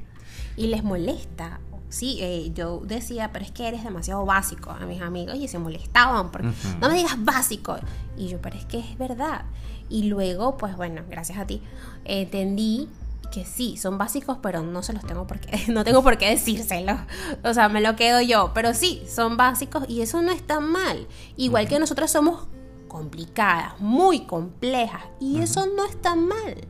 Y 0.57 0.68
les 0.68 0.85
molesta. 0.85 1.59
Sí, 1.88 2.18
eh, 2.21 2.52
yo 2.54 2.83
decía, 2.85 3.33
pero 3.33 3.45
es 3.45 3.50
que 3.50 3.66
eres 3.66 3.83
demasiado 3.83 4.25
básico 4.25 4.71
a 4.71 4.87
mis 4.87 5.00
amigos 5.00 5.35
y 5.37 5.49
se 5.49 5.59
molestaban 5.59 6.30
porque 6.30 6.49
no 6.80 6.88
me 6.88 6.95
digas 6.95 7.16
básico. 7.25 7.76
Y 8.16 8.28
yo, 8.28 8.40
pero 8.40 8.57
es 8.57 8.66
que 8.66 8.78
es 8.78 8.97
verdad. 8.99 9.47
Y 9.88 10.04
luego, 10.04 10.57
pues 10.57 10.76
bueno, 10.76 11.02
gracias 11.09 11.38
a 11.38 11.47
ti, 11.47 11.62
entendí 12.04 12.88
que 13.30 13.45
sí, 13.45 13.76
son 13.76 13.99
básicos, 13.99 14.38
pero 14.42 14.62
no 14.62 14.83
se 14.83 14.92
los 14.92 15.04
tengo 15.04 15.26
por 15.26 15.38
qué, 15.38 15.61
no 15.73 15.85
tengo 15.85 16.02
por 16.02 16.18
qué 16.18 16.30
decírselo. 16.30 16.99
O 17.45 17.54
sea, 17.54 17.68
me 17.68 17.80
lo 17.80 17.97
quedo 17.97 18.21
yo. 18.21 18.52
Pero 18.54 18.75
sí, 18.75 19.02
son 19.09 19.37
básicos 19.37 19.85
y 19.88 20.02
eso 20.02 20.23
no 20.23 20.33
está 20.33 20.61
mal. 20.61 21.07
Igual 21.37 21.68
que 21.68 21.78
nosotros 21.78 22.11
somos 22.11 22.49
complicadas, 22.88 23.78
muy 23.80 24.21
complejas. 24.21 25.04
Y 25.21 25.40
eso 25.40 25.66
no 25.66 25.85
está 25.85 26.14
mal. 26.14 26.66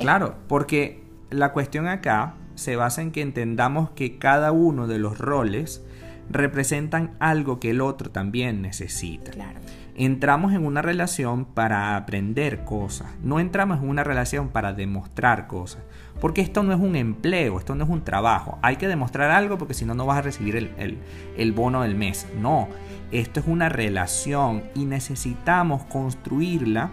Claro, 0.00 0.36
porque 0.48 1.04
la 1.30 1.52
cuestión 1.52 1.86
acá 1.86 2.34
se 2.54 2.76
basa 2.76 3.02
en 3.02 3.12
que 3.12 3.20
entendamos 3.20 3.90
que 3.90 4.18
cada 4.18 4.52
uno 4.52 4.86
de 4.86 4.98
los 4.98 5.18
roles 5.18 5.82
representan 6.30 7.14
algo 7.18 7.60
que 7.60 7.70
el 7.70 7.82
otro 7.82 8.10
también 8.10 8.62
necesita. 8.62 9.32
Claro 9.32 9.60
entramos 9.94 10.52
en 10.52 10.64
una 10.64 10.82
relación 10.82 11.44
para 11.44 11.96
aprender 11.96 12.64
cosas, 12.64 13.08
no 13.22 13.40
entramos 13.40 13.78
en 13.82 13.88
una 13.88 14.04
relación 14.04 14.48
para 14.48 14.72
demostrar 14.72 15.46
cosas, 15.46 15.82
porque 16.20 16.40
esto 16.40 16.62
no 16.62 16.72
es 16.72 16.80
un 16.80 16.96
empleo, 16.96 17.58
esto 17.58 17.74
no 17.74 17.84
es 17.84 17.90
un 17.90 18.02
trabajo, 18.02 18.58
hay 18.62 18.76
que 18.76 18.88
demostrar 18.88 19.30
algo 19.30 19.58
porque 19.58 19.74
si 19.74 19.84
no, 19.84 19.94
no 19.94 20.06
vas 20.06 20.18
a 20.18 20.22
recibir 20.22 20.56
el, 20.56 20.98
el 21.36 21.52
bono 21.52 21.82
del 21.82 21.94
mes, 21.94 22.26
no, 22.40 22.68
esto 23.12 23.40
es 23.40 23.46
una 23.46 23.68
relación 23.68 24.64
y 24.74 24.86
necesitamos 24.86 25.84
construirla 25.84 26.90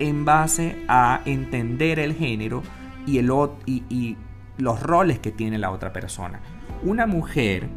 en 0.00 0.24
base 0.24 0.84
a 0.88 1.20
entender 1.24 2.00
el 2.00 2.14
género 2.14 2.62
y, 3.06 3.18
el, 3.18 3.30
y, 3.66 3.84
y 3.88 4.16
los 4.58 4.82
roles 4.82 5.20
que 5.20 5.30
tiene 5.30 5.58
la 5.58 5.70
otra 5.70 5.92
persona. 5.92 6.40
Una 6.82 7.06
mujer 7.06 7.68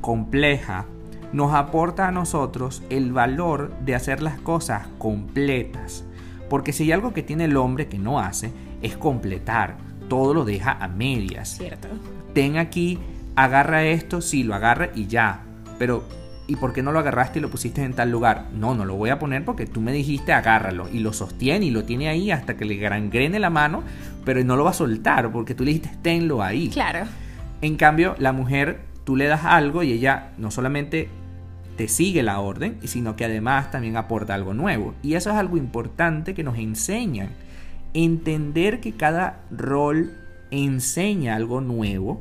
compleja, 0.00 0.86
nos 1.34 1.52
aporta 1.52 2.06
a 2.06 2.12
nosotros 2.12 2.84
el 2.90 3.12
valor 3.12 3.74
de 3.80 3.96
hacer 3.96 4.22
las 4.22 4.38
cosas 4.38 4.86
completas. 4.98 6.04
Porque 6.48 6.72
si 6.72 6.84
hay 6.84 6.92
algo 6.92 7.12
que 7.12 7.24
tiene 7.24 7.46
el 7.46 7.56
hombre 7.56 7.88
que 7.88 7.98
no 7.98 8.20
hace, 8.20 8.52
es 8.82 8.96
completar. 8.96 9.76
Todo 10.08 10.32
lo 10.32 10.44
deja 10.44 10.70
a 10.80 10.86
medias. 10.86 11.56
Cierto. 11.56 11.88
Ten 12.34 12.56
aquí, 12.56 13.00
agarra 13.34 13.82
esto, 13.82 14.20
sí, 14.20 14.44
lo 14.44 14.54
agarra 14.54 14.90
y 14.94 15.08
ya. 15.08 15.42
Pero, 15.76 16.04
¿y 16.46 16.54
por 16.54 16.72
qué 16.72 16.84
no 16.84 16.92
lo 16.92 17.00
agarraste 17.00 17.40
y 17.40 17.42
lo 17.42 17.50
pusiste 17.50 17.82
en 17.82 17.94
tal 17.94 18.12
lugar? 18.12 18.46
No, 18.54 18.76
no 18.76 18.84
lo 18.84 18.94
voy 18.94 19.10
a 19.10 19.18
poner 19.18 19.44
porque 19.44 19.66
tú 19.66 19.80
me 19.80 19.92
dijiste 19.92 20.32
agárralo. 20.32 20.88
Y 20.92 21.00
lo 21.00 21.12
sostiene 21.12 21.66
y 21.66 21.70
lo 21.72 21.82
tiene 21.82 22.08
ahí 22.08 22.30
hasta 22.30 22.56
que 22.56 22.64
le 22.64 22.76
gangrene 22.76 23.40
la 23.40 23.50
mano, 23.50 23.82
pero 24.24 24.44
no 24.44 24.54
lo 24.54 24.62
va 24.62 24.70
a 24.70 24.74
soltar 24.74 25.32
porque 25.32 25.56
tú 25.56 25.64
le 25.64 25.72
dijiste 25.72 25.98
tenlo 26.00 26.44
ahí. 26.44 26.68
Claro. 26.68 27.06
En 27.60 27.74
cambio, 27.74 28.14
la 28.18 28.32
mujer, 28.32 28.82
tú 29.02 29.16
le 29.16 29.26
das 29.26 29.44
algo 29.44 29.82
y 29.82 29.90
ella 29.90 30.30
no 30.38 30.52
solamente 30.52 31.08
te 31.76 31.88
sigue 31.88 32.22
la 32.22 32.40
orden, 32.40 32.78
sino 32.84 33.16
que 33.16 33.24
además 33.24 33.70
también 33.70 33.96
aporta 33.96 34.34
algo 34.34 34.54
nuevo. 34.54 34.94
Y 35.02 35.14
eso 35.14 35.30
es 35.30 35.36
algo 35.36 35.56
importante 35.56 36.34
que 36.34 36.44
nos 36.44 36.58
enseñan. 36.58 37.30
Entender 37.92 38.80
que 38.80 38.92
cada 38.92 39.42
rol 39.50 40.12
enseña 40.50 41.36
algo 41.36 41.60
nuevo 41.60 42.20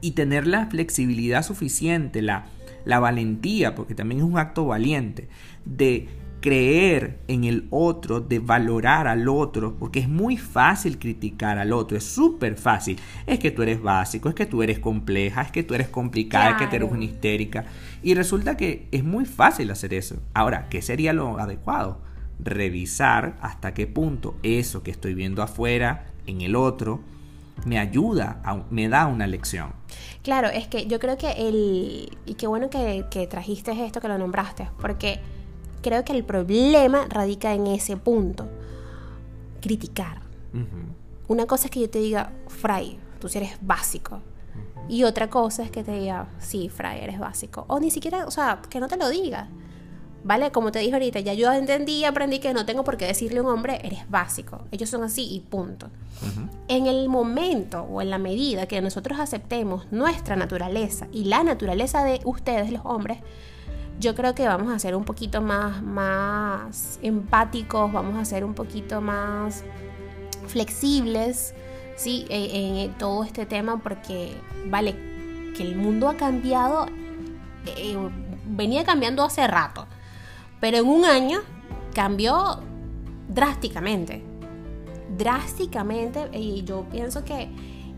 y 0.00 0.12
tener 0.12 0.46
la 0.46 0.66
flexibilidad 0.66 1.42
suficiente, 1.42 2.22
la, 2.22 2.46
la 2.84 2.98
valentía, 2.98 3.74
porque 3.74 3.94
también 3.94 4.20
es 4.20 4.26
un 4.26 4.38
acto 4.38 4.66
valiente, 4.66 5.28
de 5.64 6.08
creer 6.42 7.20
en 7.28 7.44
el 7.44 7.68
otro, 7.70 8.20
de 8.20 8.40
valorar 8.40 9.06
al 9.06 9.28
otro, 9.28 9.76
porque 9.78 10.00
es 10.00 10.08
muy 10.08 10.36
fácil 10.36 10.98
criticar 10.98 11.56
al 11.56 11.72
otro, 11.72 11.96
es 11.96 12.04
súper 12.04 12.56
fácil. 12.56 12.98
Es 13.26 13.38
que 13.38 13.50
tú 13.50 13.62
eres 13.62 13.80
básico, 13.80 14.28
es 14.28 14.34
que 14.34 14.44
tú 14.44 14.62
eres 14.62 14.78
compleja, 14.78 15.40
es 15.40 15.50
que 15.50 15.62
tú 15.62 15.74
eres 15.74 15.88
complicada, 15.88 16.50
es 16.50 16.56
que 16.56 16.66
tú 16.66 16.76
eres 16.76 16.92
una 16.92 17.04
histérica. 17.04 17.64
Y 18.02 18.14
resulta 18.14 18.58
que 18.58 18.88
es 18.90 19.04
muy 19.04 19.24
fácil 19.24 19.70
hacer 19.70 19.94
eso. 19.94 20.16
Ahora, 20.34 20.68
¿qué 20.68 20.82
sería 20.82 21.14
lo 21.14 21.38
adecuado? 21.38 22.00
Revisar 22.38 23.38
hasta 23.40 23.72
qué 23.72 23.86
punto 23.86 24.34
eso 24.42 24.82
que 24.82 24.90
estoy 24.90 25.14
viendo 25.14 25.42
afuera, 25.42 26.06
en 26.26 26.40
el 26.40 26.56
otro, 26.56 27.00
me 27.64 27.78
ayuda, 27.78 28.42
me 28.70 28.88
da 28.88 29.06
una 29.06 29.26
lección. 29.26 29.72
Claro, 30.22 30.48
es 30.48 30.66
que 30.66 30.86
yo 30.86 30.98
creo 30.98 31.16
que 31.16 31.30
el... 31.32 32.18
Y 32.26 32.34
qué 32.34 32.48
bueno 32.48 32.68
que, 32.68 33.04
que 33.10 33.28
trajiste 33.28 33.72
esto, 33.84 34.00
que 34.00 34.08
lo 34.08 34.18
nombraste, 34.18 34.68
porque 34.80 35.20
creo 35.82 36.04
que 36.04 36.12
el 36.12 36.24
problema 36.24 37.06
radica 37.08 37.52
en 37.52 37.66
ese 37.66 37.96
punto. 37.96 38.48
Criticar. 39.60 40.22
Una 41.28 41.46
cosa 41.46 41.66
es 41.66 41.70
que 41.70 41.80
yo 41.80 41.90
te 41.90 41.98
diga, 41.98 42.32
Fray, 42.48 42.98
tú 43.20 43.28
sí 43.28 43.38
eres 43.38 43.56
básico. 43.60 44.20
Y 44.88 45.04
otra 45.04 45.30
cosa 45.30 45.62
es 45.62 45.70
que 45.70 45.84
te 45.84 45.92
diga, 45.92 46.28
sí, 46.38 46.68
Fray, 46.68 47.00
eres 47.02 47.18
básico. 47.18 47.64
O 47.68 47.78
ni 47.78 47.90
siquiera, 47.90 48.26
o 48.26 48.30
sea, 48.30 48.60
que 48.68 48.80
no 48.80 48.88
te 48.88 48.96
lo 48.96 49.08
diga. 49.08 49.48
¿Vale? 50.24 50.52
Como 50.52 50.70
te 50.70 50.78
dije 50.78 50.92
ahorita, 50.92 51.18
ya 51.18 51.34
yo 51.34 51.52
entendí 51.52 52.04
aprendí 52.04 52.38
que 52.38 52.54
no 52.54 52.64
tengo 52.64 52.84
por 52.84 52.96
qué 52.96 53.06
decirle 53.06 53.40
a 53.40 53.42
un 53.42 53.48
hombre, 53.48 53.80
eres 53.82 54.08
básico. 54.08 54.60
Ellos 54.70 54.88
son 54.88 55.02
así 55.02 55.26
y 55.34 55.40
punto. 55.40 55.88
En 56.68 56.86
el 56.86 57.08
momento 57.08 57.82
o 57.82 58.00
en 58.00 58.10
la 58.10 58.18
medida 58.18 58.66
que 58.66 58.80
nosotros 58.80 59.18
aceptemos 59.18 59.90
nuestra 59.90 60.36
naturaleza 60.36 61.08
y 61.10 61.24
la 61.24 61.42
naturaleza 61.42 62.04
de 62.04 62.20
ustedes, 62.24 62.70
los 62.70 62.82
hombres, 62.84 63.18
yo 63.98 64.14
creo 64.14 64.34
que 64.34 64.46
vamos 64.46 64.72
a 64.72 64.78
ser 64.78 64.96
un 64.96 65.04
poquito 65.04 65.40
más, 65.40 65.82
más 65.82 66.98
empáticos, 67.02 67.92
vamos 67.92 68.16
a 68.16 68.24
ser 68.24 68.44
un 68.44 68.54
poquito 68.54 69.00
más 69.00 69.64
flexibles, 70.46 71.54
¿sí? 71.96 72.26
E, 72.28 72.84
en, 72.84 72.92
todo 72.98 73.24
este 73.24 73.46
tema 73.46 73.78
porque, 73.78 74.32
vale, 74.66 74.94
que 75.56 75.62
el 75.62 75.76
mundo 75.76 76.08
ha 76.08 76.16
cambiado, 76.16 76.86
eh, 77.66 77.96
venía 78.46 78.84
cambiando 78.84 79.24
hace 79.24 79.46
rato, 79.46 79.86
pero 80.60 80.78
en 80.78 80.86
un 80.86 81.04
año 81.04 81.40
cambió 81.94 82.60
drásticamente, 83.28 84.22
drásticamente, 85.16 86.28
y 86.32 86.64
yo 86.64 86.86
pienso 86.90 87.24
que 87.24 87.48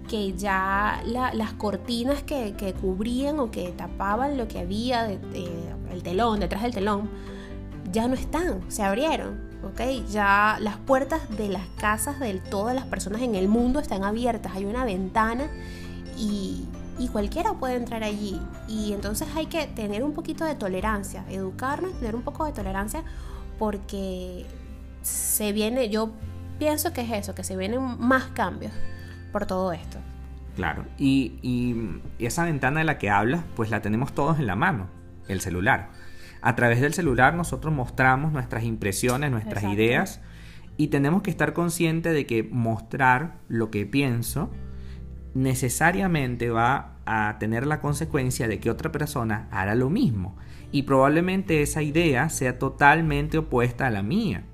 que 0.08 0.34
ya 0.34 1.02
las 1.04 1.52
cortinas 1.54 2.22
que, 2.22 2.74
cubrían 2.80 3.40
o 3.40 3.50
que 3.50 3.70
tapaban 3.70 4.36
lo 4.36 4.48
que 4.48 4.58
había, 4.58 5.04
de, 5.04 5.18
el 5.90 6.02
telón, 6.02 6.40
detrás 6.40 6.62
del 6.62 6.74
telón, 6.74 7.10
ya 7.90 8.08
no 8.08 8.14
están, 8.14 8.60
se 8.70 8.82
abrieron, 8.82 9.40
¿ok? 9.62 10.06
Ya 10.10 10.58
las 10.60 10.76
puertas 10.78 11.20
de 11.36 11.48
las 11.48 11.66
casas 11.78 12.20
de 12.20 12.34
todas 12.34 12.74
las 12.74 12.84
personas 12.86 13.22
en 13.22 13.34
el 13.34 13.48
mundo 13.48 13.80
están 13.80 14.04
abiertas, 14.04 14.52
hay 14.54 14.64
una 14.64 14.84
ventana 14.84 15.48
y, 16.18 16.64
y 16.98 17.08
cualquiera 17.08 17.54
puede 17.54 17.76
entrar 17.76 18.02
allí. 18.02 18.40
Y 18.68 18.92
entonces 18.92 19.28
hay 19.34 19.46
que 19.46 19.66
tener 19.66 20.02
un 20.02 20.12
poquito 20.12 20.44
de 20.44 20.54
tolerancia, 20.54 21.24
educarnos, 21.30 21.92
tener 21.98 22.14
un 22.14 22.22
poco 22.22 22.44
de 22.44 22.52
tolerancia 22.52 23.04
porque 23.58 24.44
se 25.02 25.52
viene, 25.52 25.88
yo 25.88 26.10
pienso 26.58 26.92
que 26.92 27.02
es 27.02 27.10
eso, 27.12 27.34
que 27.34 27.44
se 27.44 27.56
vienen 27.56 27.80
más 27.98 28.24
cambios 28.26 28.72
por 29.34 29.46
todo 29.46 29.72
esto. 29.72 29.98
Claro, 30.54 30.84
y, 30.96 31.90
esa 32.20 32.44
ventana 32.44 32.78
de 32.78 32.84
la 32.84 32.98
que 32.98 33.10
hablas, 33.10 33.42
pues 33.56 33.68
la 33.68 33.82
tenemos 33.82 34.14
todos 34.14 34.38
en 34.38 34.46
la 34.46 34.54
mano, 34.54 34.86
el 35.26 35.40
celular. 35.40 35.90
A 36.40 36.54
través 36.54 36.80
del 36.80 36.94
celular 36.94 37.34
nosotros 37.34 37.74
mostramos 37.74 38.32
nuestras 38.32 38.62
impresiones, 38.62 39.32
nuestras 39.32 39.64
ideas, 39.64 40.20
y 40.76 40.86
tenemos 40.86 41.22
que 41.22 41.30
estar 41.30 41.52
conscientes 41.52 42.12
de 42.12 42.26
que 42.26 42.44
mostrar 42.44 43.38
lo 43.48 43.72
que 43.72 43.86
pienso 43.86 44.52
necesariamente 45.34 46.50
va 46.50 46.98
a 47.04 47.36
tener 47.40 47.66
la 47.66 47.80
consecuencia 47.80 48.46
de 48.46 48.60
que 48.60 48.70
otra 48.70 48.92
persona 48.92 49.48
hará 49.50 49.74
lo 49.74 49.90
mismo. 49.90 50.36
Y 50.70 50.82
probablemente 50.82 51.60
esa 51.60 51.82
idea 51.82 52.28
sea 52.28 52.60
totalmente 52.60 53.38
opuesta 53.38 53.88
a 53.88 53.90
la 53.90 54.04
mía. 54.04 54.44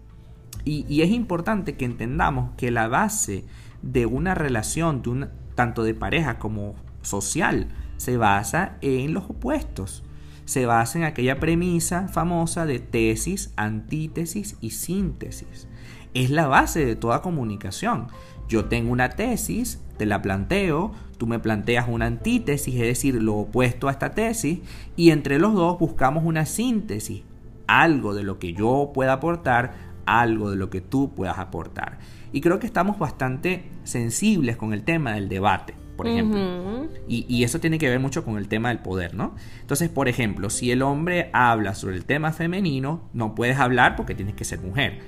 Y, 0.64 0.86
y 0.88 1.02
es 1.02 1.10
importante 1.10 1.76
que 1.76 1.84
entendamos 1.84 2.52
que 2.56 2.70
la 2.70 2.88
base 2.88 3.44
de 3.82 4.06
una 4.06 4.34
relación, 4.34 5.02
de 5.02 5.28
tanto 5.54 5.82
de 5.82 5.94
pareja 5.94 6.38
como 6.38 6.74
social, 7.02 7.68
se 7.96 8.16
basa 8.16 8.76
en 8.80 9.12
los 9.14 9.24
opuestos. 9.24 10.02
Se 10.44 10.66
basa 10.66 10.98
en 10.98 11.04
aquella 11.04 11.38
premisa 11.38 12.08
famosa 12.08 12.66
de 12.66 12.80
tesis, 12.80 13.52
antítesis 13.56 14.56
y 14.60 14.70
síntesis. 14.70 15.68
Es 16.12 16.30
la 16.30 16.48
base 16.48 16.84
de 16.84 16.96
toda 16.96 17.22
comunicación. 17.22 18.08
Yo 18.48 18.64
tengo 18.64 18.90
una 18.90 19.10
tesis, 19.10 19.80
te 19.96 20.06
la 20.06 20.22
planteo, 20.22 20.92
tú 21.18 21.26
me 21.28 21.38
planteas 21.38 21.86
una 21.88 22.06
antítesis, 22.06 22.74
es 22.74 22.80
decir, 22.80 23.14
lo 23.22 23.36
opuesto 23.36 23.86
a 23.86 23.92
esta 23.92 24.10
tesis, 24.10 24.60
y 24.96 25.10
entre 25.10 25.38
los 25.38 25.54
dos 25.54 25.78
buscamos 25.78 26.24
una 26.24 26.46
síntesis, 26.46 27.22
algo 27.68 28.14
de 28.14 28.24
lo 28.24 28.40
que 28.40 28.52
yo 28.52 28.90
pueda 28.92 29.12
aportar, 29.12 29.89
algo 30.18 30.50
de 30.50 30.56
lo 30.56 30.70
que 30.70 30.80
tú 30.80 31.14
puedas 31.14 31.38
aportar. 31.38 31.98
Y 32.32 32.40
creo 32.40 32.58
que 32.58 32.66
estamos 32.66 32.98
bastante 32.98 33.64
sensibles 33.84 34.56
con 34.56 34.72
el 34.72 34.82
tema 34.84 35.12
del 35.14 35.28
debate. 35.28 35.74
por 35.96 36.06
ejemplo. 36.08 36.88
Y, 37.08 37.26
y 37.28 37.44
eso 37.44 37.60
tiene 37.60 37.78
que 37.78 37.88
ver 37.88 38.00
mucho 38.00 38.24
con 38.24 38.38
el 38.38 38.48
tema 38.48 38.68
del 38.70 38.78
poder, 38.78 39.14
¿no? 39.14 39.34
Entonces, 39.60 39.88
por 39.90 40.08
ejemplo, 40.08 40.48
si 40.48 40.70
el 40.70 40.80
hombre 40.82 41.28
habla 41.34 41.74
sobre 41.74 41.96
el 41.96 42.04
tema 42.06 42.32
femenino, 42.32 43.02
no 43.12 43.34
puedes 43.34 43.58
hablar 43.58 43.96
porque 43.96 44.14
tienes 44.14 44.34
que 44.34 44.44
ser 44.44 44.60
mujer. 44.60 45.00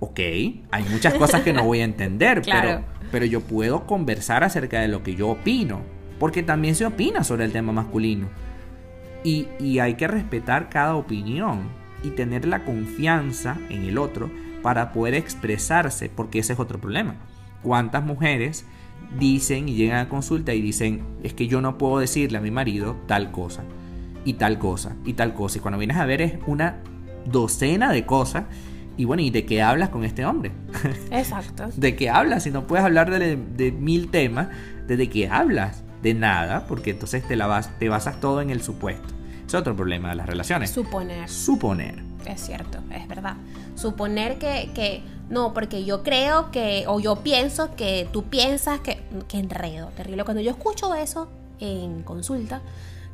Ok, 0.00 0.20
hay 0.20 0.84
muchas 0.90 1.14
cosas 1.14 1.42
que 1.42 1.52
no 1.52 1.64
voy 1.64 1.80
a 1.80 1.84
entender, 1.84 2.40
Claro. 2.42 2.84
pero, 3.00 3.08
pero 3.10 3.24
yo 3.26 3.40
puedo 3.40 3.84
conversar 3.86 4.44
acerca 4.44 4.80
de 4.80 4.88
lo 4.88 5.02
que 5.02 5.16
yo 5.16 5.28
opino, 5.28 5.80
porque 6.20 6.42
también 6.42 6.74
se 6.76 6.86
opina 6.86 7.24
sobre 7.24 7.44
el 7.44 7.52
tema 7.52 7.72
masculino. 7.72 8.28
Y, 9.24 9.48
y 9.58 9.80
hay 9.80 9.94
que 9.94 10.06
respetar 10.06 10.68
cada 10.70 10.94
opinión 10.94 11.68
y 12.02 12.10
tener 12.10 12.46
la 12.46 12.64
confianza 12.64 13.58
en 13.68 13.84
el 13.84 13.98
otro 13.98 14.30
para 14.62 14.92
poder 14.92 15.14
expresarse, 15.14 16.10
porque 16.14 16.40
ese 16.40 16.52
es 16.52 16.58
otro 16.58 16.78
problema. 16.78 17.16
¿Cuántas 17.62 18.04
mujeres 18.04 18.64
dicen 19.18 19.68
y 19.68 19.74
llegan 19.74 19.98
a 19.98 20.08
consulta 20.08 20.54
y 20.54 20.60
dicen, 20.60 21.02
es 21.22 21.34
que 21.34 21.46
yo 21.46 21.60
no 21.60 21.78
puedo 21.78 21.98
decirle 21.98 22.38
a 22.38 22.40
mi 22.40 22.50
marido 22.50 22.96
tal 23.06 23.30
cosa, 23.30 23.62
y 24.24 24.34
tal 24.34 24.58
cosa, 24.58 24.96
y 25.04 25.14
tal 25.14 25.34
cosa? 25.34 25.58
Y 25.58 25.60
cuando 25.60 25.78
vienes 25.78 25.96
a 25.96 26.06
ver 26.06 26.22
es 26.22 26.34
una 26.46 26.76
docena 27.24 27.92
de 27.92 28.06
cosas. 28.06 28.44
Y 28.96 29.04
bueno, 29.04 29.22
¿y 29.22 29.30
de 29.30 29.44
qué 29.46 29.62
hablas 29.62 29.90
con 29.90 30.04
este 30.04 30.24
hombre? 30.24 30.50
Exacto. 31.10 31.68
¿De 31.76 31.94
qué 31.94 32.10
hablas? 32.10 32.42
Si 32.42 32.50
no 32.50 32.66
puedes 32.66 32.84
hablar 32.84 33.10
de, 33.10 33.36
de 33.36 33.72
mil 33.72 34.10
temas, 34.10 34.48
¿de, 34.88 34.96
de 34.96 35.08
qué 35.08 35.28
hablas? 35.28 35.84
De 36.02 36.14
nada, 36.14 36.66
porque 36.66 36.90
entonces 36.90 37.26
te, 37.26 37.36
la 37.36 37.46
vas, 37.46 37.76
te 37.78 37.88
basas 37.88 38.20
todo 38.20 38.40
en 38.40 38.50
el 38.50 38.60
supuesto. 38.60 39.14
Es 39.48 39.54
otro 39.54 39.74
problema 39.74 40.10
de 40.10 40.16
las 40.16 40.26
relaciones. 40.26 40.70
Suponer. 40.70 41.26
Suponer. 41.26 42.02
Es 42.26 42.42
cierto, 42.42 42.80
es 42.94 43.08
verdad. 43.08 43.36
Suponer 43.76 44.38
que, 44.38 44.70
que 44.74 45.02
no, 45.30 45.54
porque 45.54 45.86
yo 45.86 46.02
creo 46.02 46.50
que, 46.50 46.84
o 46.86 47.00
yo 47.00 47.16
pienso 47.22 47.74
que 47.74 48.06
tú 48.12 48.24
piensas 48.24 48.80
que, 48.80 49.00
que 49.26 49.38
enredo, 49.38 49.88
terrible. 49.96 50.24
Cuando 50.24 50.42
yo 50.42 50.50
escucho 50.50 50.94
eso 50.94 51.30
en 51.60 52.02
consulta, 52.02 52.60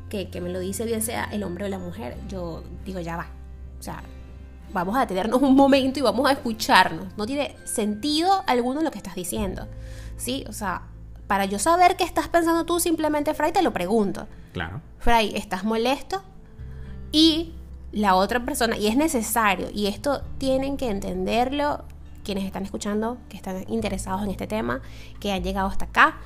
que, 0.09 0.29
que 0.29 0.41
me 0.41 0.49
lo 0.49 0.59
dice 0.59 0.85
bien 0.85 1.03
sea 1.03 1.29
el 1.31 1.45
hombre 1.45 1.67
o 1.67 1.69
la 1.69 1.79
mujer, 1.79 2.17
yo 2.29 2.64
digo, 2.85 2.99
ya 2.99 3.17
va. 3.17 3.29
O 3.79 3.83
sea, 3.83 4.03
vamos 4.73 4.97
a 4.97 5.00
detenernos 5.00 5.41
un 5.41 5.55
momento 5.55 6.00
y 6.00 6.03
vamos 6.03 6.29
a 6.29 6.33
escucharnos. 6.33 7.17
No 7.17 7.26
tiene 7.26 7.55
sentido 7.64 8.43
alguno 8.49 8.83
lo 8.83 8.91
que 8.91 8.99
estás 8.99 9.14
diciendo. 9.14 9.69
¿Sí? 10.17 10.45
O 10.49 10.53
sea, 10.53 10.83
para 11.26 11.45
yo 11.47 11.59
saber 11.59 11.97
qué 11.97 12.04
estás 12.04 12.28
pensando 12.28 12.64
tú, 12.64 12.81
simplemente, 12.81 13.35
Fray, 13.35 13.52
te 13.52 13.62
lo 13.62 13.73
pregunto. 13.73 14.26
Claro. 14.52 14.81
Fray, 14.99 15.35
¿estás 15.35 15.64
molesto? 15.64 16.23
Y 17.12 17.54
la 17.93 18.16
otra 18.16 18.45
persona, 18.45 18.76
y 18.76 18.88
es 18.88 18.97
necesario, 18.97 19.69
y 19.73 19.87
esto 19.87 20.23
tienen 20.38 20.76
que 20.76 20.90
entenderlo 20.90 21.85
quienes 22.25 22.45
están 22.45 22.64
escuchando, 22.64 23.19
que 23.28 23.37
están 23.37 23.64
interesados 23.69 24.23
en 24.23 24.31
este 24.31 24.47
tema, 24.47 24.81
que 25.21 25.33
han 25.33 25.45
llegado 25.45 25.69
hasta 25.69 25.85
acá, 25.85 26.16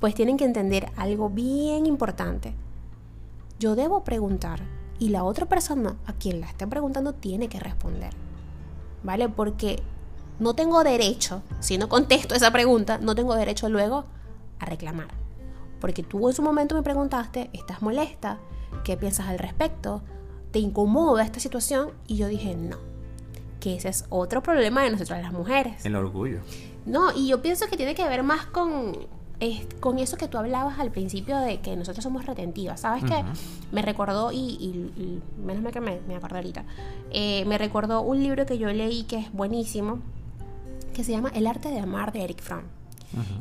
pues 0.00 0.14
tienen 0.14 0.36
que 0.36 0.44
entender 0.44 0.90
algo 0.96 1.30
bien 1.30 1.86
importante. 1.86 2.54
Yo 3.60 3.76
debo 3.76 4.02
preguntar 4.02 4.60
y 4.98 5.10
la 5.10 5.22
otra 5.24 5.46
persona 5.46 5.96
a 6.06 6.12
quien 6.14 6.40
la 6.40 6.48
esté 6.48 6.66
preguntando 6.66 7.12
tiene 7.12 7.48
que 7.48 7.60
responder. 7.60 8.12
¿Vale? 9.04 9.28
Porque 9.28 9.82
no 10.40 10.54
tengo 10.54 10.82
derecho, 10.82 11.42
si 11.60 11.78
no 11.78 11.88
contesto 11.88 12.34
esa 12.34 12.50
pregunta, 12.50 12.98
no 12.98 13.14
tengo 13.14 13.34
derecho 13.36 13.68
luego 13.68 14.06
a 14.62 14.66
reclamar. 14.66 15.08
Porque 15.80 16.02
tú 16.02 16.28
en 16.28 16.34
su 16.34 16.42
momento 16.42 16.74
me 16.74 16.82
preguntaste, 16.82 17.50
¿estás 17.52 17.82
molesta? 17.82 18.38
¿Qué 18.84 18.96
piensas 18.96 19.26
al 19.28 19.38
respecto? 19.38 20.02
¿Te 20.52 20.58
incomoda 20.58 21.24
esta 21.24 21.40
situación? 21.40 21.90
Y 22.06 22.16
yo 22.16 22.28
dije, 22.28 22.54
no. 22.56 22.76
Que 23.60 23.76
ese 23.76 23.88
es 23.88 24.04
otro 24.08 24.42
problema 24.42 24.82
de 24.82 24.90
nosotras 24.90 25.22
las 25.22 25.32
mujeres. 25.32 25.84
El 25.84 25.96
orgullo. 25.96 26.40
No, 26.86 27.12
y 27.16 27.28
yo 27.28 27.42
pienso 27.42 27.66
que 27.68 27.76
tiene 27.76 27.94
que 27.94 28.06
ver 28.08 28.22
más 28.24 28.46
con, 28.46 28.92
es- 29.40 29.66
con 29.80 29.98
eso 29.98 30.16
que 30.16 30.26
tú 30.28 30.36
hablabas 30.38 30.78
al 30.80 30.90
principio 30.90 31.36
de 31.38 31.60
que 31.60 31.76
nosotros 31.76 32.02
somos 32.02 32.26
retentivas. 32.26 32.80
¿Sabes 32.80 33.04
qué? 33.04 33.14
Ujú. 33.14 33.26
Me 33.72 33.82
recordó, 33.82 34.32
y, 34.32 34.36
y- 34.36 34.92
y 35.00 35.22
menos 35.44 35.62
mal 35.62 35.72
que 35.72 35.80
me, 35.80 36.00
me 36.08 36.16
acuerdo 36.16 36.36
ahorita, 36.36 36.64
eh, 37.12 37.44
me 37.46 37.56
recordó 37.58 38.02
un 38.02 38.20
libro 38.22 38.46
que 38.46 38.58
yo 38.58 38.68
leí 38.72 39.04
que 39.04 39.16
es 39.18 39.32
buenísimo, 39.32 39.98
que 40.94 41.04
se 41.04 41.12
llama 41.12 41.30
El 41.34 41.46
arte 41.46 41.70
de 41.70 41.78
amar 41.80 42.12
de 42.12 42.24
Eric 42.24 42.40
Fromm. 42.42 42.62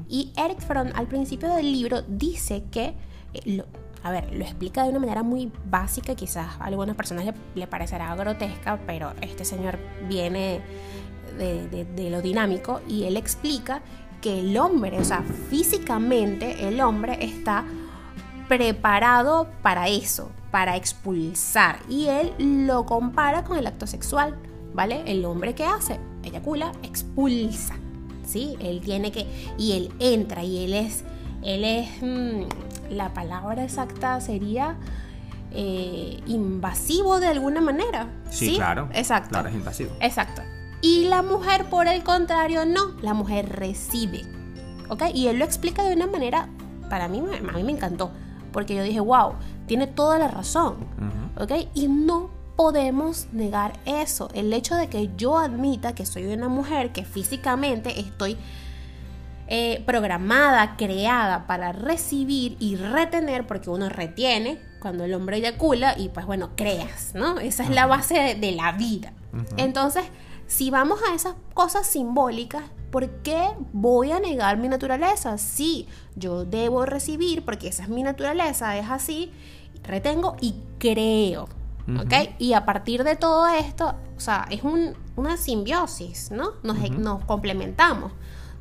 Y 0.10 0.32
Eric 0.38 0.60
Fromm 0.60 0.90
al 0.94 1.08
principio 1.08 1.54
del 1.56 1.72
libro 1.72 2.02
dice 2.04 2.64
que, 2.72 2.94
eh, 3.34 3.64
a 4.04 4.12
ver, 4.12 4.32
lo 4.34 4.44
explica 4.44 4.84
de 4.84 4.90
una 4.90 5.00
manera 5.00 5.24
muy 5.24 5.52
básica, 5.70 6.16
quizás 6.16 6.48
a 6.60 6.66
algunas 6.66 6.96
personas 6.96 7.26
le, 7.56 7.68
parecerá 7.68 8.14
grotesca, 8.16 8.80
pero 8.86 9.14
este 9.22 9.46
señor 9.46 9.78
viene 10.10 10.62
de- 11.38 11.86
de 11.86 12.10
lo 12.10 12.22
dinámico 12.22 12.82
y 12.88 13.04
él 13.04 13.16
explica 13.18 13.82
que 14.22 14.40
el 14.40 14.58
hombre, 14.58 15.00
o 15.00 15.04
sea, 15.06 15.24
físicamente 15.50 16.68
el 16.68 16.80
hombre 16.82 17.18
está 17.26 17.64
preparado 18.48 19.48
para 19.62 19.88
eso, 19.88 20.30
para 20.52 20.76
expulsar. 20.76 21.80
Y 21.90 22.08
él 22.08 22.34
lo 22.68 22.86
compara 22.86 23.44
con 23.44 23.58
el 23.58 23.66
acto 23.66 23.88
sexual, 23.88 24.36
¿vale? 24.74 25.04
El 25.06 25.24
hombre 25.26 25.56
que 25.56 25.64
hace, 25.66 26.00
eyacula, 26.24 26.72
expulsa, 26.84 27.76
¿sí? 28.32 28.56
Él 28.60 28.82
tiene 28.82 29.12
que, 29.12 29.26
y 29.58 29.74
él 29.74 29.92
entra 30.00 30.44
y 30.44 30.64
él 30.64 30.74
es, 30.74 31.04
él 31.44 31.64
es, 31.64 31.90
mm, 32.02 32.94
la 32.96 33.14
palabra 33.14 33.64
exacta 33.64 34.20
sería 34.22 34.78
eh, 35.54 36.20
invasivo 36.28 37.20
de 37.20 37.28
alguna 37.28 37.62
manera. 37.62 38.08
Sí, 38.30 38.56
claro. 38.56 38.88
Exacto. 38.94 39.30
Claro, 39.30 39.50
es 39.50 39.56
invasivo. 39.56 39.92
Exacto. 40.00 40.42
Y 40.82 41.06
la 41.06 41.22
mujer, 41.22 41.66
por 41.66 41.88
el 41.88 42.04
contrario, 42.04 42.66
no. 42.66 42.92
La 43.02 43.14
mujer 43.14 43.50
recibe. 43.50 44.22
¿Ok? 44.90 45.04
Y 45.14 45.28
él 45.28 45.38
lo 45.40 45.46
explica 45.46 45.84
de 45.84 45.94
una 45.94 46.08
manera, 46.08 46.48
para 46.90 47.08
mí, 47.08 47.22
me- 47.22 47.38
a 47.38 47.54
mí 47.54 47.64
me 47.64 47.72
encantó. 47.72 48.12
Porque 48.52 48.76
yo 48.76 48.84
dije, 48.84 49.00
wow, 49.00 49.34
tiene 49.68 49.88
toda 49.88 50.18
la 50.20 50.28
razón. 50.28 50.76
¿Ok? 51.40 51.52
Y 51.74 51.88
no 51.88 52.30
podemos 52.56 53.28
negar 53.32 53.80
eso. 53.86 54.30
El 54.34 54.52
hecho 54.54 54.76
de 54.76 54.88
que 54.88 55.10
yo 55.18 55.38
admita 55.38 55.96
que 55.96 56.06
soy 56.06 56.26
una 56.26 56.48
mujer, 56.48 56.92
que 56.92 57.06
físicamente 57.06 58.00
estoy 58.00 58.38
eh, 59.48 59.84
programada, 59.86 60.78
creada 60.78 61.48
para 61.48 61.72
recibir 61.74 62.56
y 62.60 62.78
retener, 62.78 63.46
porque 63.48 63.70
uno 63.70 63.90
retiene 63.90 64.62
cuando 64.80 65.04
el 65.04 65.14
hombre 65.14 65.38
eyacula 65.38 65.96
y 65.98 66.10
pues 66.10 66.26
bueno, 66.26 66.52
creas, 66.56 67.14
¿no? 67.14 67.40
Esa 67.40 67.64
es 67.64 67.70
la 67.70 67.86
base 67.86 68.16
de, 68.16 68.36
de 68.36 68.52
la 68.54 68.72
vida. 68.72 69.14
Entonces, 69.58 70.04
si 70.48 70.70
vamos 70.70 71.00
a 71.10 71.16
esas 71.16 71.36
cosas 71.54 71.88
simbólicas, 71.88 72.64
¿por 72.92 73.10
qué 73.24 73.50
voy 73.74 74.12
a 74.12 74.20
negar 74.20 74.58
mi 74.58 74.68
naturaleza? 74.68 75.38
Sí, 75.38 75.88
yo 76.16 76.46
debo 76.46 76.86
recibir, 76.86 77.46
porque 77.46 77.68
esa 77.70 77.84
es 77.84 77.90
mi 77.90 78.04
naturaleza, 78.04 78.78
es 78.78 78.90
así, 78.90 79.32
retengo 79.84 80.36
y 80.42 80.56
creo. 80.78 81.48
¿Ok? 82.00 82.14
Y 82.40 82.54
a 82.54 82.66
partir 82.66 83.04
de 83.04 83.16
todo 83.16 83.48
esto, 83.48 83.96
o 84.16 84.20
sea, 84.20 84.46
es 84.50 84.64
un- 84.64 84.94
una 85.16 85.38
simbiosis, 85.38 86.32
¿no? 86.32 86.52
Nos, 86.64 86.78
Ujú. 86.78 86.94
nos 87.00 87.26
complementamos. 87.26 88.12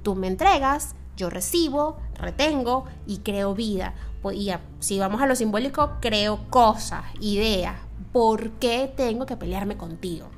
Tú 0.02 0.14
me 0.14 0.26
entregas, 0.26 0.94
yo 1.16 1.28
recibo, 1.30 1.98
retengo 2.14 2.86
y 3.06 3.18
creo 3.18 3.54
vida. 3.54 3.94
Pues, 4.22 4.36
Y 4.36 4.50
a- 4.50 4.60
si 4.80 4.98
vamos 4.98 5.20
a 5.22 5.26
lo 5.26 5.34
simbólico, 5.36 5.92
creo 6.00 6.40
cosas, 6.50 7.04
ideas. 7.20 7.76
¿Por 8.12 8.50
qué 8.52 8.92
tengo 8.96 9.24
que 9.26 9.36
pelearme 9.36 9.76
contigo? 9.76 10.28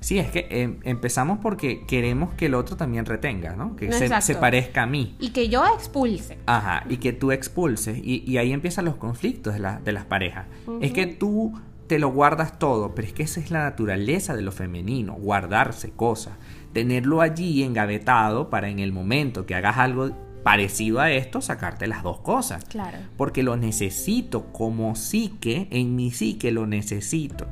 Sí, 0.00 0.18
es 0.18 0.30
que 0.32 0.48
em, 0.50 0.80
empezamos 0.82 1.38
porque 1.40 1.86
queremos 1.86 2.34
que 2.34 2.46
el 2.46 2.54
otro 2.54 2.76
también 2.76 3.04
retenga, 3.06 3.54
¿no? 3.54 3.76
Que 3.76 3.92
se, 3.92 4.34
parezca 4.34 4.82
a 4.82 4.86
mí. 4.86 5.14
Y 5.20 5.30
que 5.30 5.48
yo 5.48 5.64
expulse. 5.76 6.38
Ajá, 6.46 6.84
y 6.88 6.96
que 6.96 7.12
tú 7.12 7.30
expulses. 7.30 7.98
Y, 8.02 8.24
y 8.26 8.38
ahí 8.38 8.52
empiezan 8.52 8.84
los 8.84 8.96
conflictos 8.96 9.54
de, 9.54 9.60
la- 9.60 9.78
de 9.78 9.92
las 9.92 10.04
parejas. 10.04 10.46
Es 10.80 10.92
que 10.92 11.06
tú 11.06 11.52
te 11.92 11.98
lo 11.98 12.08
guardas 12.08 12.58
todo, 12.58 12.94
pero 12.94 13.06
es 13.06 13.12
que 13.12 13.22
esa 13.22 13.38
es 13.38 13.50
la 13.50 13.64
naturaleza 13.64 14.34
de 14.34 14.40
lo 14.40 14.50
femenino, 14.50 15.12
guardarse 15.12 15.90
cosas. 15.90 16.32
Tenerlo 16.72 17.20
allí 17.20 17.62
engavetado 17.62 18.48
para 18.48 18.70
en 18.70 18.78
el 18.78 18.92
momento 18.94 19.44
que 19.44 19.54
hagas 19.54 19.76
algo 19.76 20.10
parecido 20.42 21.00
a 21.00 21.10
esto, 21.10 21.42
sacarte 21.42 21.86
las 21.86 22.02
dos 22.02 22.20
cosas. 22.20 22.64
Claro. 22.64 22.96
Porque 23.18 23.42
lo 23.42 23.58
necesito 23.58 24.46
como 24.54 24.94
psique, 24.96 25.68
en 25.70 25.94
mi 25.94 26.10
psique 26.12 26.50
lo 26.50 26.66
necesito. 26.66 27.46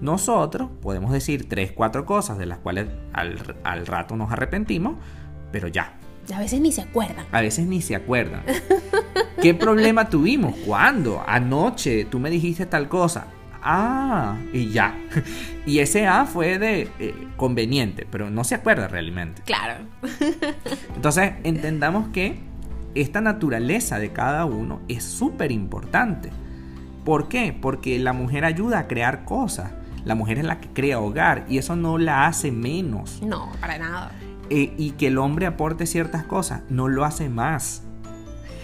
Nosotros 0.00 0.68
podemos 0.82 1.12
decir 1.12 1.48
tres, 1.48 1.70
cuatro 1.70 2.04
cosas 2.04 2.38
de 2.38 2.46
las 2.46 2.58
cuales 2.58 2.88
al, 3.12 3.38
al 3.62 3.86
rato 3.86 4.16
nos 4.16 4.32
arrepentimos, 4.32 4.96
pero 5.52 5.68
ya, 5.68 5.96
A 6.34 6.40
veces 6.40 6.60
ni 6.60 6.72
se 6.72 6.80
acuerdan. 6.82 7.24
a 7.30 7.40
veces 7.40 7.66
ni 7.68 7.80
se 7.80 7.94
acuerdan. 7.94 8.42
¿Qué 9.40 9.54
problema 9.54 10.08
tuvimos? 10.08 10.56
¿Cuándo? 10.66 11.22
Anoche 11.24 12.04
tú 12.06 12.18
me 12.18 12.30
dijiste 12.30 12.66
tal 12.66 12.88
cosa. 12.88 13.28
Ah, 13.68 14.36
y 14.52 14.70
ya. 14.70 14.94
Y 15.66 15.80
ese 15.80 16.06
A 16.06 16.26
fue 16.26 16.60
de 16.60 16.88
eh, 17.00 17.28
conveniente, 17.36 18.06
pero 18.08 18.30
no 18.30 18.44
se 18.44 18.54
acuerda 18.54 18.86
realmente. 18.86 19.42
Claro. 19.42 19.84
Entonces, 20.94 21.32
entendamos 21.42 22.10
que 22.10 22.38
esta 22.94 23.20
naturaleza 23.20 23.98
de 23.98 24.12
cada 24.12 24.44
uno 24.44 24.80
es 24.86 25.02
súper 25.02 25.50
importante. 25.50 26.30
¿Por 27.04 27.28
qué? 27.28 27.56
Porque 27.60 27.98
la 27.98 28.12
mujer 28.12 28.44
ayuda 28.44 28.78
a 28.78 28.86
crear 28.86 29.24
cosas. 29.24 29.72
La 30.04 30.14
mujer 30.14 30.38
es 30.38 30.44
la 30.44 30.60
que 30.60 30.68
crea 30.68 31.00
hogar 31.00 31.44
y 31.48 31.58
eso 31.58 31.74
no 31.74 31.98
la 31.98 32.28
hace 32.28 32.52
menos. 32.52 33.20
No, 33.22 33.50
para 33.60 33.76
nada. 33.76 34.12
Eh, 34.50 34.72
y 34.78 34.92
que 34.92 35.08
el 35.08 35.18
hombre 35.18 35.46
aporte 35.46 35.86
ciertas 35.86 36.22
cosas 36.22 36.62
no 36.68 36.86
lo 36.86 37.04
hace 37.04 37.28
más. 37.28 37.82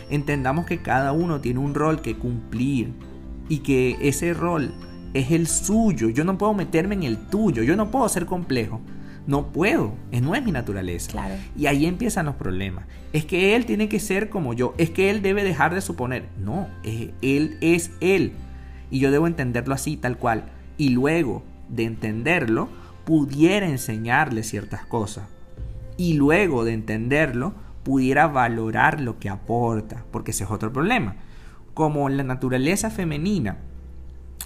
Entendamos 0.08 0.66
que 0.66 0.82
cada 0.82 1.10
uno 1.10 1.40
tiene 1.40 1.58
un 1.58 1.74
rol 1.74 2.00
que 2.00 2.16
cumplir 2.16 2.92
y 3.48 3.58
que 3.58 3.98
ese 4.00 4.34
rol 4.34 4.72
es 5.14 5.30
el 5.30 5.46
suyo. 5.46 6.08
Yo 6.08 6.24
no 6.24 6.38
puedo 6.38 6.54
meterme 6.54 6.94
en 6.94 7.02
el 7.02 7.18
tuyo, 7.18 7.62
yo 7.62 7.76
no 7.76 7.90
puedo 7.90 8.08
ser 8.08 8.26
complejo. 8.26 8.80
No 9.24 9.52
puedo, 9.52 9.94
no 10.20 10.34
es 10.34 10.44
mi 10.44 10.50
naturaleza. 10.50 11.12
Claro. 11.12 11.34
Y 11.56 11.66
ahí 11.66 11.86
empiezan 11.86 12.26
los 12.26 12.34
problemas. 12.34 12.86
Es 13.12 13.24
que 13.24 13.54
él 13.54 13.66
tiene 13.66 13.88
que 13.88 14.00
ser 14.00 14.28
como 14.28 14.52
yo, 14.52 14.74
es 14.78 14.90
que 14.90 15.10
él 15.10 15.22
debe 15.22 15.44
dejar 15.44 15.74
de 15.74 15.80
suponer. 15.80 16.28
No, 16.38 16.66
él 16.82 17.56
es 17.60 17.92
él. 18.00 18.32
Y 18.90 18.98
yo 18.98 19.12
debo 19.12 19.28
entenderlo 19.28 19.74
así, 19.74 19.96
tal 19.96 20.18
cual. 20.18 20.46
Y 20.76 20.88
luego 20.88 21.44
de 21.68 21.84
entenderlo, 21.84 22.68
pudiera 23.04 23.68
enseñarle 23.68 24.42
ciertas 24.42 24.84
cosas. 24.86 25.28
Y 25.96 26.14
luego 26.14 26.64
de 26.64 26.72
entenderlo, 26.72 27.54
pudiera 27.84 28.26
valorar 28.26 29.00
lo 29.00 29.18
que 29.18 29.28
aporta, 29.28 30.04
porque 30.10 30.32
ese 30.32 30.44
es 30.44 30.50
otro 30.50 30.72
problema. 30.72 31.16
Como 31.74 32.08
la 32.08 32.24
naturaleza 32.24 32.90
femenina, 32.90 33.58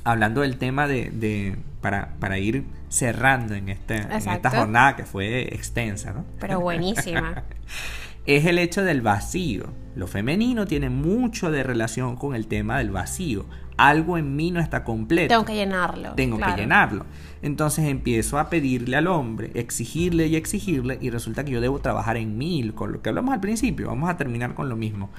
hablando 0.06 0.42
del 0.42 0.56
tema 0.56 0.86
de, 0.86 1.56
para, 1.80 2.14
para, 2.20 2.38
ir 2.38 2.64
cerrando 2.88 3.54
en, 3.54 3.68
este, 3.68 3.96
en 3.96 4.12
esta 4.12 4.50
jornada 4.50 4.94
que 4.94 5.04
fue 5.04 5.52
extensa, 5.52 6.12
¿no? 6.12 6.24
Pero 6.38 6.60
buenísima. 6.60 7.42
es 8.26 8.46
el 8.46 8.58
hecho 8.58 8.84
del 8.84 9.02
vacío. 9.02 9.72
Lo 9.96 10.06
femenino 10.06 10.64
tiene 10.66 10.90
mucho 10.90 11.50
de 11.50 11.64
relación 11.64 12.14
con 12.14 12.36
el 12.36 12.46
tema 12.46 12.78
del 12.78 12.92
vacío. 12.92 13.46
Algo 13.76 14.16
en 14.16 14.36
mí 14.36 14.52
no 14.52 14.60
está 14.60 14.84
completo. 14.84 15.28
Tengo 15.28 15.44
que 15.44 15.54
llenarlo. 15.54 16.12
Tengo 16.12 16.38
que 16.38 16.52
llenarlo. 16.56 17.04
Entonces 17.42 17.86
empiezo 17.86 18.38
a 18.38 18.48
pedirle 18.48 18.96
al 18.96 19.08
hombre, 19.08 19.50
exigirle 19.54 20.28
y 20.28 20.36
exigirle, 20.36 20.98
y 21.00 21.10
resulta 21.10 21.44
que 21.44 21.50
yo 21.50 21.60
debo 21.60 21.80
trabajar 21.80 22.16
en 22.16 22.38
mí, 22.38 22.70
con 22.74 22.92
lo 22.92 23.02
que 23.02 23.08
hablamos 23.08 23.34
al 23.34 23.40
principio. 23.40 23.88
Vamos 23.88 24.08
a 24.08 24.16
terminar 24.16 24.54
con 24.54 24.68
lo 24.68 24.76
mismo. 24.76 25.10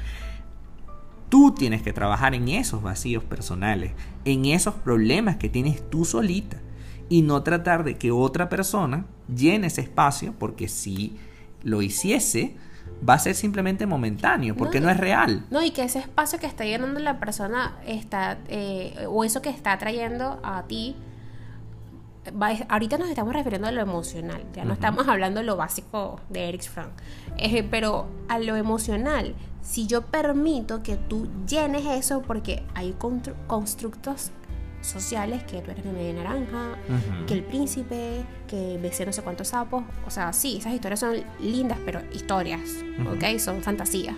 Tú 1.30 1.54
tienes 1.54 1.82
que 1.82 1.94
trabajar 1.94 2.36
en 2.36 2.48
esos 2.48 2.82
vacíos 2.82 3.24
personales, 3.24 3.92
en 4.26 4.46
esos 4.46 4.76
problemas 4.76 5.38
que 5.38 5.50
tienes 5.50 5.88
tú 5.90 6.06
solita, 6.06 6.58
y 7.10 7.22
no 7.22 7.44
tratar 7.44 7.84
de 7.84 7.98
que 7.98 8.12
otra 8.12 8.50
persona 8.50 9.06
llene 9.34 9.68
ese 9.68 9.82
espacio, 9.82 10.34
porque 10.38 10.68
si 10.68 11.18
lo 11.64 11.82
hiciese, 11.82 12.56
va 13.08 13.16
a 13.16 13.20
ser 13.20 13.36
simplemente 13.36 13.86
momentáneo, 13.86 14.56
porque 14.56 14.80
no, 14.80 14.90
es 14.90 14.98
real. 14.98 15.46
No, 15.50 15.62
y 15.64 15.72
que 15.72 15.84
ese 15.84 16.00
espacio 16.00 16.40
que 16.40 16.48
está 16.48 16.66
llenando 16.66 17.00
la 17.00 17.20
persona 17.20 17.78
está, 17.86 18.40
eh, 18.48 19.06
o 19.10 19.24
eso 19.24 19.42
que 19.42 19.50
está 19.50 19.78
trayendo 19.78 20.40
a 20.44 20.64
ti, 20.64 20.96
ahorita 22.70 22.98
nos 22.98 23.10
estamos 23.10 23.34
refiriendo 23.34 23.68
a 23.68 23.72
lo 23.72 23.82
emocional, 23.82 24.44
ya 24.54 24.66
no 24.66 24.74
estamos 24.74 25.08
hablando 25.08 25.40
de 25.40 25.46
lo 25.46 25.56
básico 25.56 26.20
de 26.30 26.50
Eric 26.50 26.64
Frank, 26.64 26.92
eh, 27.38 27.64
pero 27.64 28.08
a 28.28 28.40
lo 28.40 28.56
emocional, 28.56 29.36
si 29.62 29.88
yo 29.88 30.04
permito 30.04 30.84
que 30.84 30.96
tú 30.96 31.28
llenes 31.46 31.86
eso, 31.86 32.22
porque 32.22 32.64
hay 32.74 32.96
constructos 33.48 34.32
sociales 34.82 35.44
que 35.44 35.62
tú 35.62 35.72
eres 35.72 35.84
de 35.84 35.92
media 35.92 36.14
naranja, 36.14 36.78
que 37.28 37.34
el 37.34 37.44
príncipe, 37.44 38.24
que 38.48 38.80
besé 38.82 39.06
no 39.06 39.12
sé 39.12 39.22
cuántos 39.22 39.50
sapos. 39.50 39.84
O 40.06 40.10
sea, 40.12 40.34
sí, 40.34 40.58
esas 40.58 40.74
historias 40.74 41.00
son 41.00 41.18
lindas, 41.40 41.78
pero 41.86 42.02
historias, 42.14 42.62
¿ok? 43.12 43.40
Son 43.40 43.62
fantasías. 43.62 44.16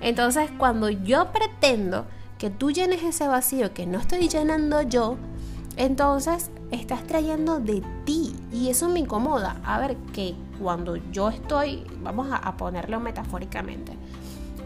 Entonces, 0.00 0.50
cuando 0.58 0.88
yo 0.90 1.32
pretendo 1.32 2.06
que 2.38 2.50
tú 2.50 2.70
llenes 2.70 3.02
ese 3.02 3.28
vacío 3.28 3.72
que 3.72 3.86
no 3.86 3.98
estoy 3.98 4.28
llenando 4.28 4.82
yo, 4.82 5.16
entonces 5.76 6.50
estás 6.70 7.06
trayendo 7.06 7.60
de 7.60 7.82
ti 8.04 8.34
y 8.52 8.68
eso 8.68 8.88
me 8.88 9.00
incomoda. 9.00 9.60
A 9.64 9.78
ver, 9.78 9.96
que 10.12 10.34
cuando 10.60 10.96
yo 11.12 11.28
estoy, 11.28 11.84
vamos 12.02 12.28
a 12.30 12.56
ponerlo 12.56 12.98
metafóricamente, 13.00 13.92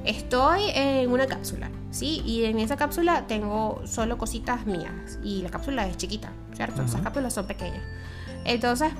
estoy 0.04 0.62
en 0.74 1.10
una 1.10 1.26
cápsula, 1.26 1.70
¿sí? 1.90 2.22
Y 2.24 2.44
en 2.44 2.58
esa 2.58 2.76
cápsula 2.76 3.26
tengo 3.26 3.82
solo 3.84 4.18
cositas 4.18 4.66
mías 4.66 5.18
y 5.22 5.42
la 5.42 5.50
cápsula 5.50 5.86
es 5.86 5.96
chiquita, 5.96 6.30
¿cierto? 6.54 6.82
Esas 6.82 7.00
cápsulas 7.00 7.34
son 7.34 7.46
pequeñas. 7.46 7.82
Entonces, 8.44 8.92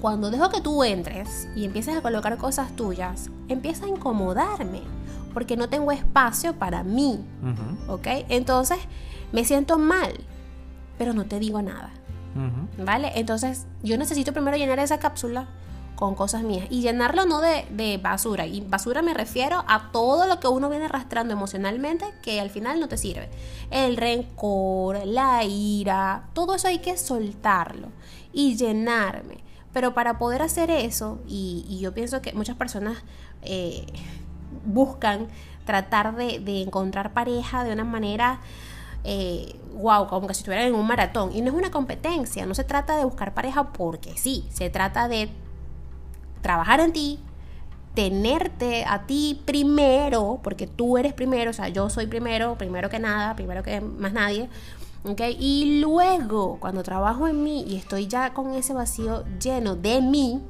cuando 0.00 0.30
dejo 0.30 0.50
que 0.50 0.60
tú 0.60 0.84
entres 0.84 1.48
y 1.56 1.64
empieces 1.64 1.96
a 1.96 2.02
colocar 2.02 2.36
cosas 2.36 2.74
tuyas, 2.76 3.30
empieza 3.48 3.86
a 3.86 3.88
incomodarme 3.88 4.82
porque 5.32 5.56
no 5.56 5.68
tengo 5.68 5.92
espacio 5.92 6.54
para 6.54 6.84
mí, 6.84 7.24
¿ok? 7.88 8.06
Entonces, 8.28 8.78
me 9.32 9.44
siento 9.44 9.78
mal, 9.78 10.12
pero 10.98 11.12
no 11.12 11.24
te 11.24 11.38
digo 11.38 11.62
nada, 11.62 11.90
¿vale? 12.78 13.12
Entonces, 13.14 13.66
yo 13.82 13.96
necesito 13.98 14.32
primero 14.32 14.56
llenar 14.56 14.78
esa 14.78 14.98
cápsula 14.98 15.46
con 15.94 16.14
cosas 16.14 16.42
mías 16.42 16.66
y 16.70 16.80
llenarlo 16.80 17.24
no 17.24 17.40
de, 17.40 18.00
basura. 18.02 18.46
Y 18.46 18.60
basura 18.60 19.02
me 19.02 19.14
refiero 19.14 19.64
a 19.68 19.90
todo 19.92 20.26
lo 20.26 20.40
que 20.40 20.48
uno 20.48 20.68
viene 20.68 20.86
arrastrando 20.86 21.32
emocionalmente 21.32 22.04
que 22.22 22.40
al 22.40 22.50
final 22.50 22.80
no 22.80 22.88
te 22.88 22.96
sirve. 22.96 23.30
El 23.70 23.96
rencor, 23.96 25.06
la 25.06 25.44
ira, 25.44 26.24
todo 26.32 26.54
eso 26.54 26.68
hay 26.68 26.78
que 26.78 26.96
soltarlo 26.96 27.88
y 28.32 28.56
llenarme. 28.56 29.38
Pero 29.72 29.94
para 29.94 30.18
poder 30.18 30.42
hacer 30.42 30.70
eso, 30.70 31.20
y, 31.26 31.78
yo 31.80 31.92
pienso 31.94 32.22
que 32.22 32.32
muchas 32.32 32.56
personas 32.56 32.98
eh, 33.42 33.84
buscan 34.64 35.28
tratar 35.64 36.14
de, 36.16 36.62
encontrar 36.62 37.12
pareja 37.12 37.64
de 37.64 37.72
una 37.72 37.84
manera 37.84 38.40
wow, 39.04 40.04
eh, 40.04 40.06
como 40.08 40.26
que 40.26 40.34
si 40.34 40.40
estuvieran 40.40 40.68
en 40.68 40.74
un 40.74 40.86
maratón. 40.86 41.30
Y 41.34 41.42
no 41.42 41.48
es 41.50 41.54
una 41.54 41.70
competencia, 41.70 42.46
no 42.46 42.54
se 42.54 42.64
trata 42.64 42.96
de 42.96 43.04
buscar 43.04 43.34
pareja 43.34 43.72
porque 43.72 44.16
sí, 44.16 44.46
se 44.50 44.70
trata 44.70 45.08
de 45.08 45.28
trabajar 46.40 46.80
en 46.80 46.92
ti, 46.92 47.20
tenerte 47.94 48.84
a 48.84 49.06
ti 49.06 49.40
primero, 49.44 50.40
porque 50.42 50.66
tú 50.66 50.98
eres 50.98 51.12
primero, 51.12 51.50
o 51.50 51.54
sea, 51.54 51.68
yo 51.68 51.88
soy 51.90 52.06
primero, 52.06 52.56
primero 52.58 52.90
que 52.90 52.98
nada, 52.98 53.36
primero 53.36 53.62
que 53.62 53.80
más 53.80 54.12
nadie, 54.12 54.48
¿ok? 55.04 55.20
Y 55.38 55.80
luego, 55.80 56.58
cuando 56.60 56.82
trabajo 56.82 57.28
en 57.28 57.42
mí 57.42 57.64
y 57.66 57.76
estoy 57.76 58.06
ya 58.08 58.34
con 58.34 58.52
ese 58.54 58.74
vacío 58.74 59.24
lleno 59.40 59.76
de 59.76 60.00
mí, 60.00 60.42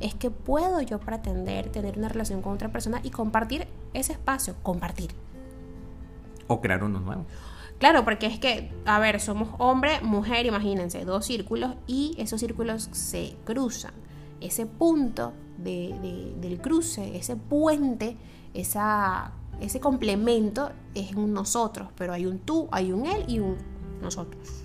es 0.00 0.14
que 0.14 0.30
puedo 0.30 0.80
yo 0.80 0.98
pretender 0.98 1.70
tener 1.70 1.98
una 1.98 2.08
relación 2.08 2.40
con 2.40 2.54
otra 2.54 2.70
persona 2.70 3.00
y 3.02 3.10
compartir 3.10 3.68
ese 3.92 4.12
espacio, 4.12 4.54
compartir. 4.62 5.10
O 6.48 6.60
crear 6.60 6.82
uno 6.82 6.98
nuevo. 6.98 7.26
Claro, 7.80 8.04
porque 8.04 8.26
es 8.26 8.38
que, 8.38 8.70
a 8.84 9.00
ver, 9.00 9.20
somos 9.20 9.48
hombre, 9.58 10.00
mujer, 10.02 10.46
imagínense, 10.46 11.04
dos 11.04 11.26
círculos 11.26 11.74
y 11.86 12.14
esos 12.18 12.38
círculos 12.38 12.90
se 12.92 13.34
cruzan 13.44 13.94
ese 14.40 14.66
punto 14.66 15.32
del 15.58 16.58
cruce, 16.62 17.16
ese 17.16 17.36
puente, 17.36 18.16
esa, 18.54 19.32
ese 19.60 19.80
complemento 19.80 20.72
es 20.94 21.14
un 21.14 21.32
nosotros, 21.32 21.88
pero 21.96 22.12
hay 22.12 22.26
un 22.26 22.38
tú, 22.38 22.68
hay 22.72 22.92
un 22.92 23.06
él 23.06 23.24
y 23.28 23.38
un 23.38 23.56
nosotros. 24.00 24.59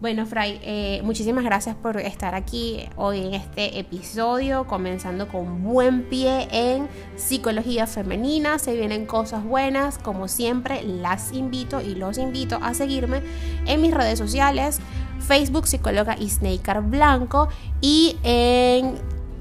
Bueno, 0.00 0.26
Fray, 0.26 0.60
eh, 0.62 1.00
muchísimas 1.02 1.42
gracias 1.42 1.74
por 1.74 1.96
estar 1.96 2.36
aquí 2.36 2.84
hoy 2.94 3.18
en 3.18 3.34
este 3.34 3.80
episodio, 3.80 4.64
comenzando 4.64 5.26
con 5.26 5.64
buen 5.64 6.08
pie 6.08 6.46
en 6.52 6.88
psicología 7.16 7.84
femenina. 7.88 8.60
Se 8.60 8.76
vienen 8.76 9.06
cosas 9.06 9.42
buenas, 9.42 9.98
como 9.98 10.28
siempre, 10.28 10.84
las 10.84 11.32
invito 11.32 11.80
y 11.80 11.96
los 11.96 12.16
invito 12.16 12.60
a 12.62 12.74
seguirme 12.74 13.22
en 13.66 13.82
mis 13.82 13.92
redes 13.92 14.20
sociales. 14.20 14.78
Facebook 15.18 15.66
psicóloga 15.66 16.16
Isneikar 16.16 16.80
Blanco 16.82 17.48
y 17.80 18.18
en 18.22 18.94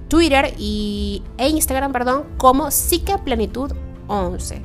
Twitter 0.08 0.56
y, 0.58 1.22
e 1.38 1.50
Instagram, 1.50 1.92
perdón, 1.92 2.24
como 2.38 2.70
Plenitud 3.24 3.74
11. 4.08 4.64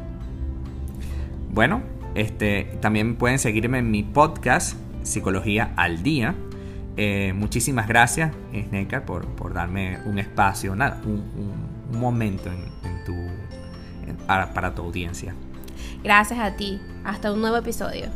Bueno, 1.53 1.83
este, 2.15 2.79
también 2.81 3.17
pueden 3.17 3.39
seguirme 3.39 3.77
en 3.77 3.91
mi 3.91 4.03
podcast 4.03 4.82
Psicología 5.03 5.73
al 5.77 6.03
Día. 6.03 6.35
Eh, 6.97 7.33
muchísimas 7.35 7.89
gracias, 7.89 8.33
Isneikar, 8.53 9.05
por, 9.05 9.27
por, 9.27 9.55
darme 9.55 9.99
un 10.05 10.19
espacio, 10.19 10.75
nada, 10.77 11.01
un, 11.05 11.73
momento 11.99 12.51
en, 12.51 13.05
tu, 13.05 13.15
para 14.27 14.75
tu 14.75 14.83
audiencia. 14.83 15.35
Gracias 16.03 16.39
a 16.39 16.57
ti. 16.57 16.81
Hasta 17.05 17.33
un 17.33 17.41
nuevo 17.41 17.57
episodio. 17.57 18.07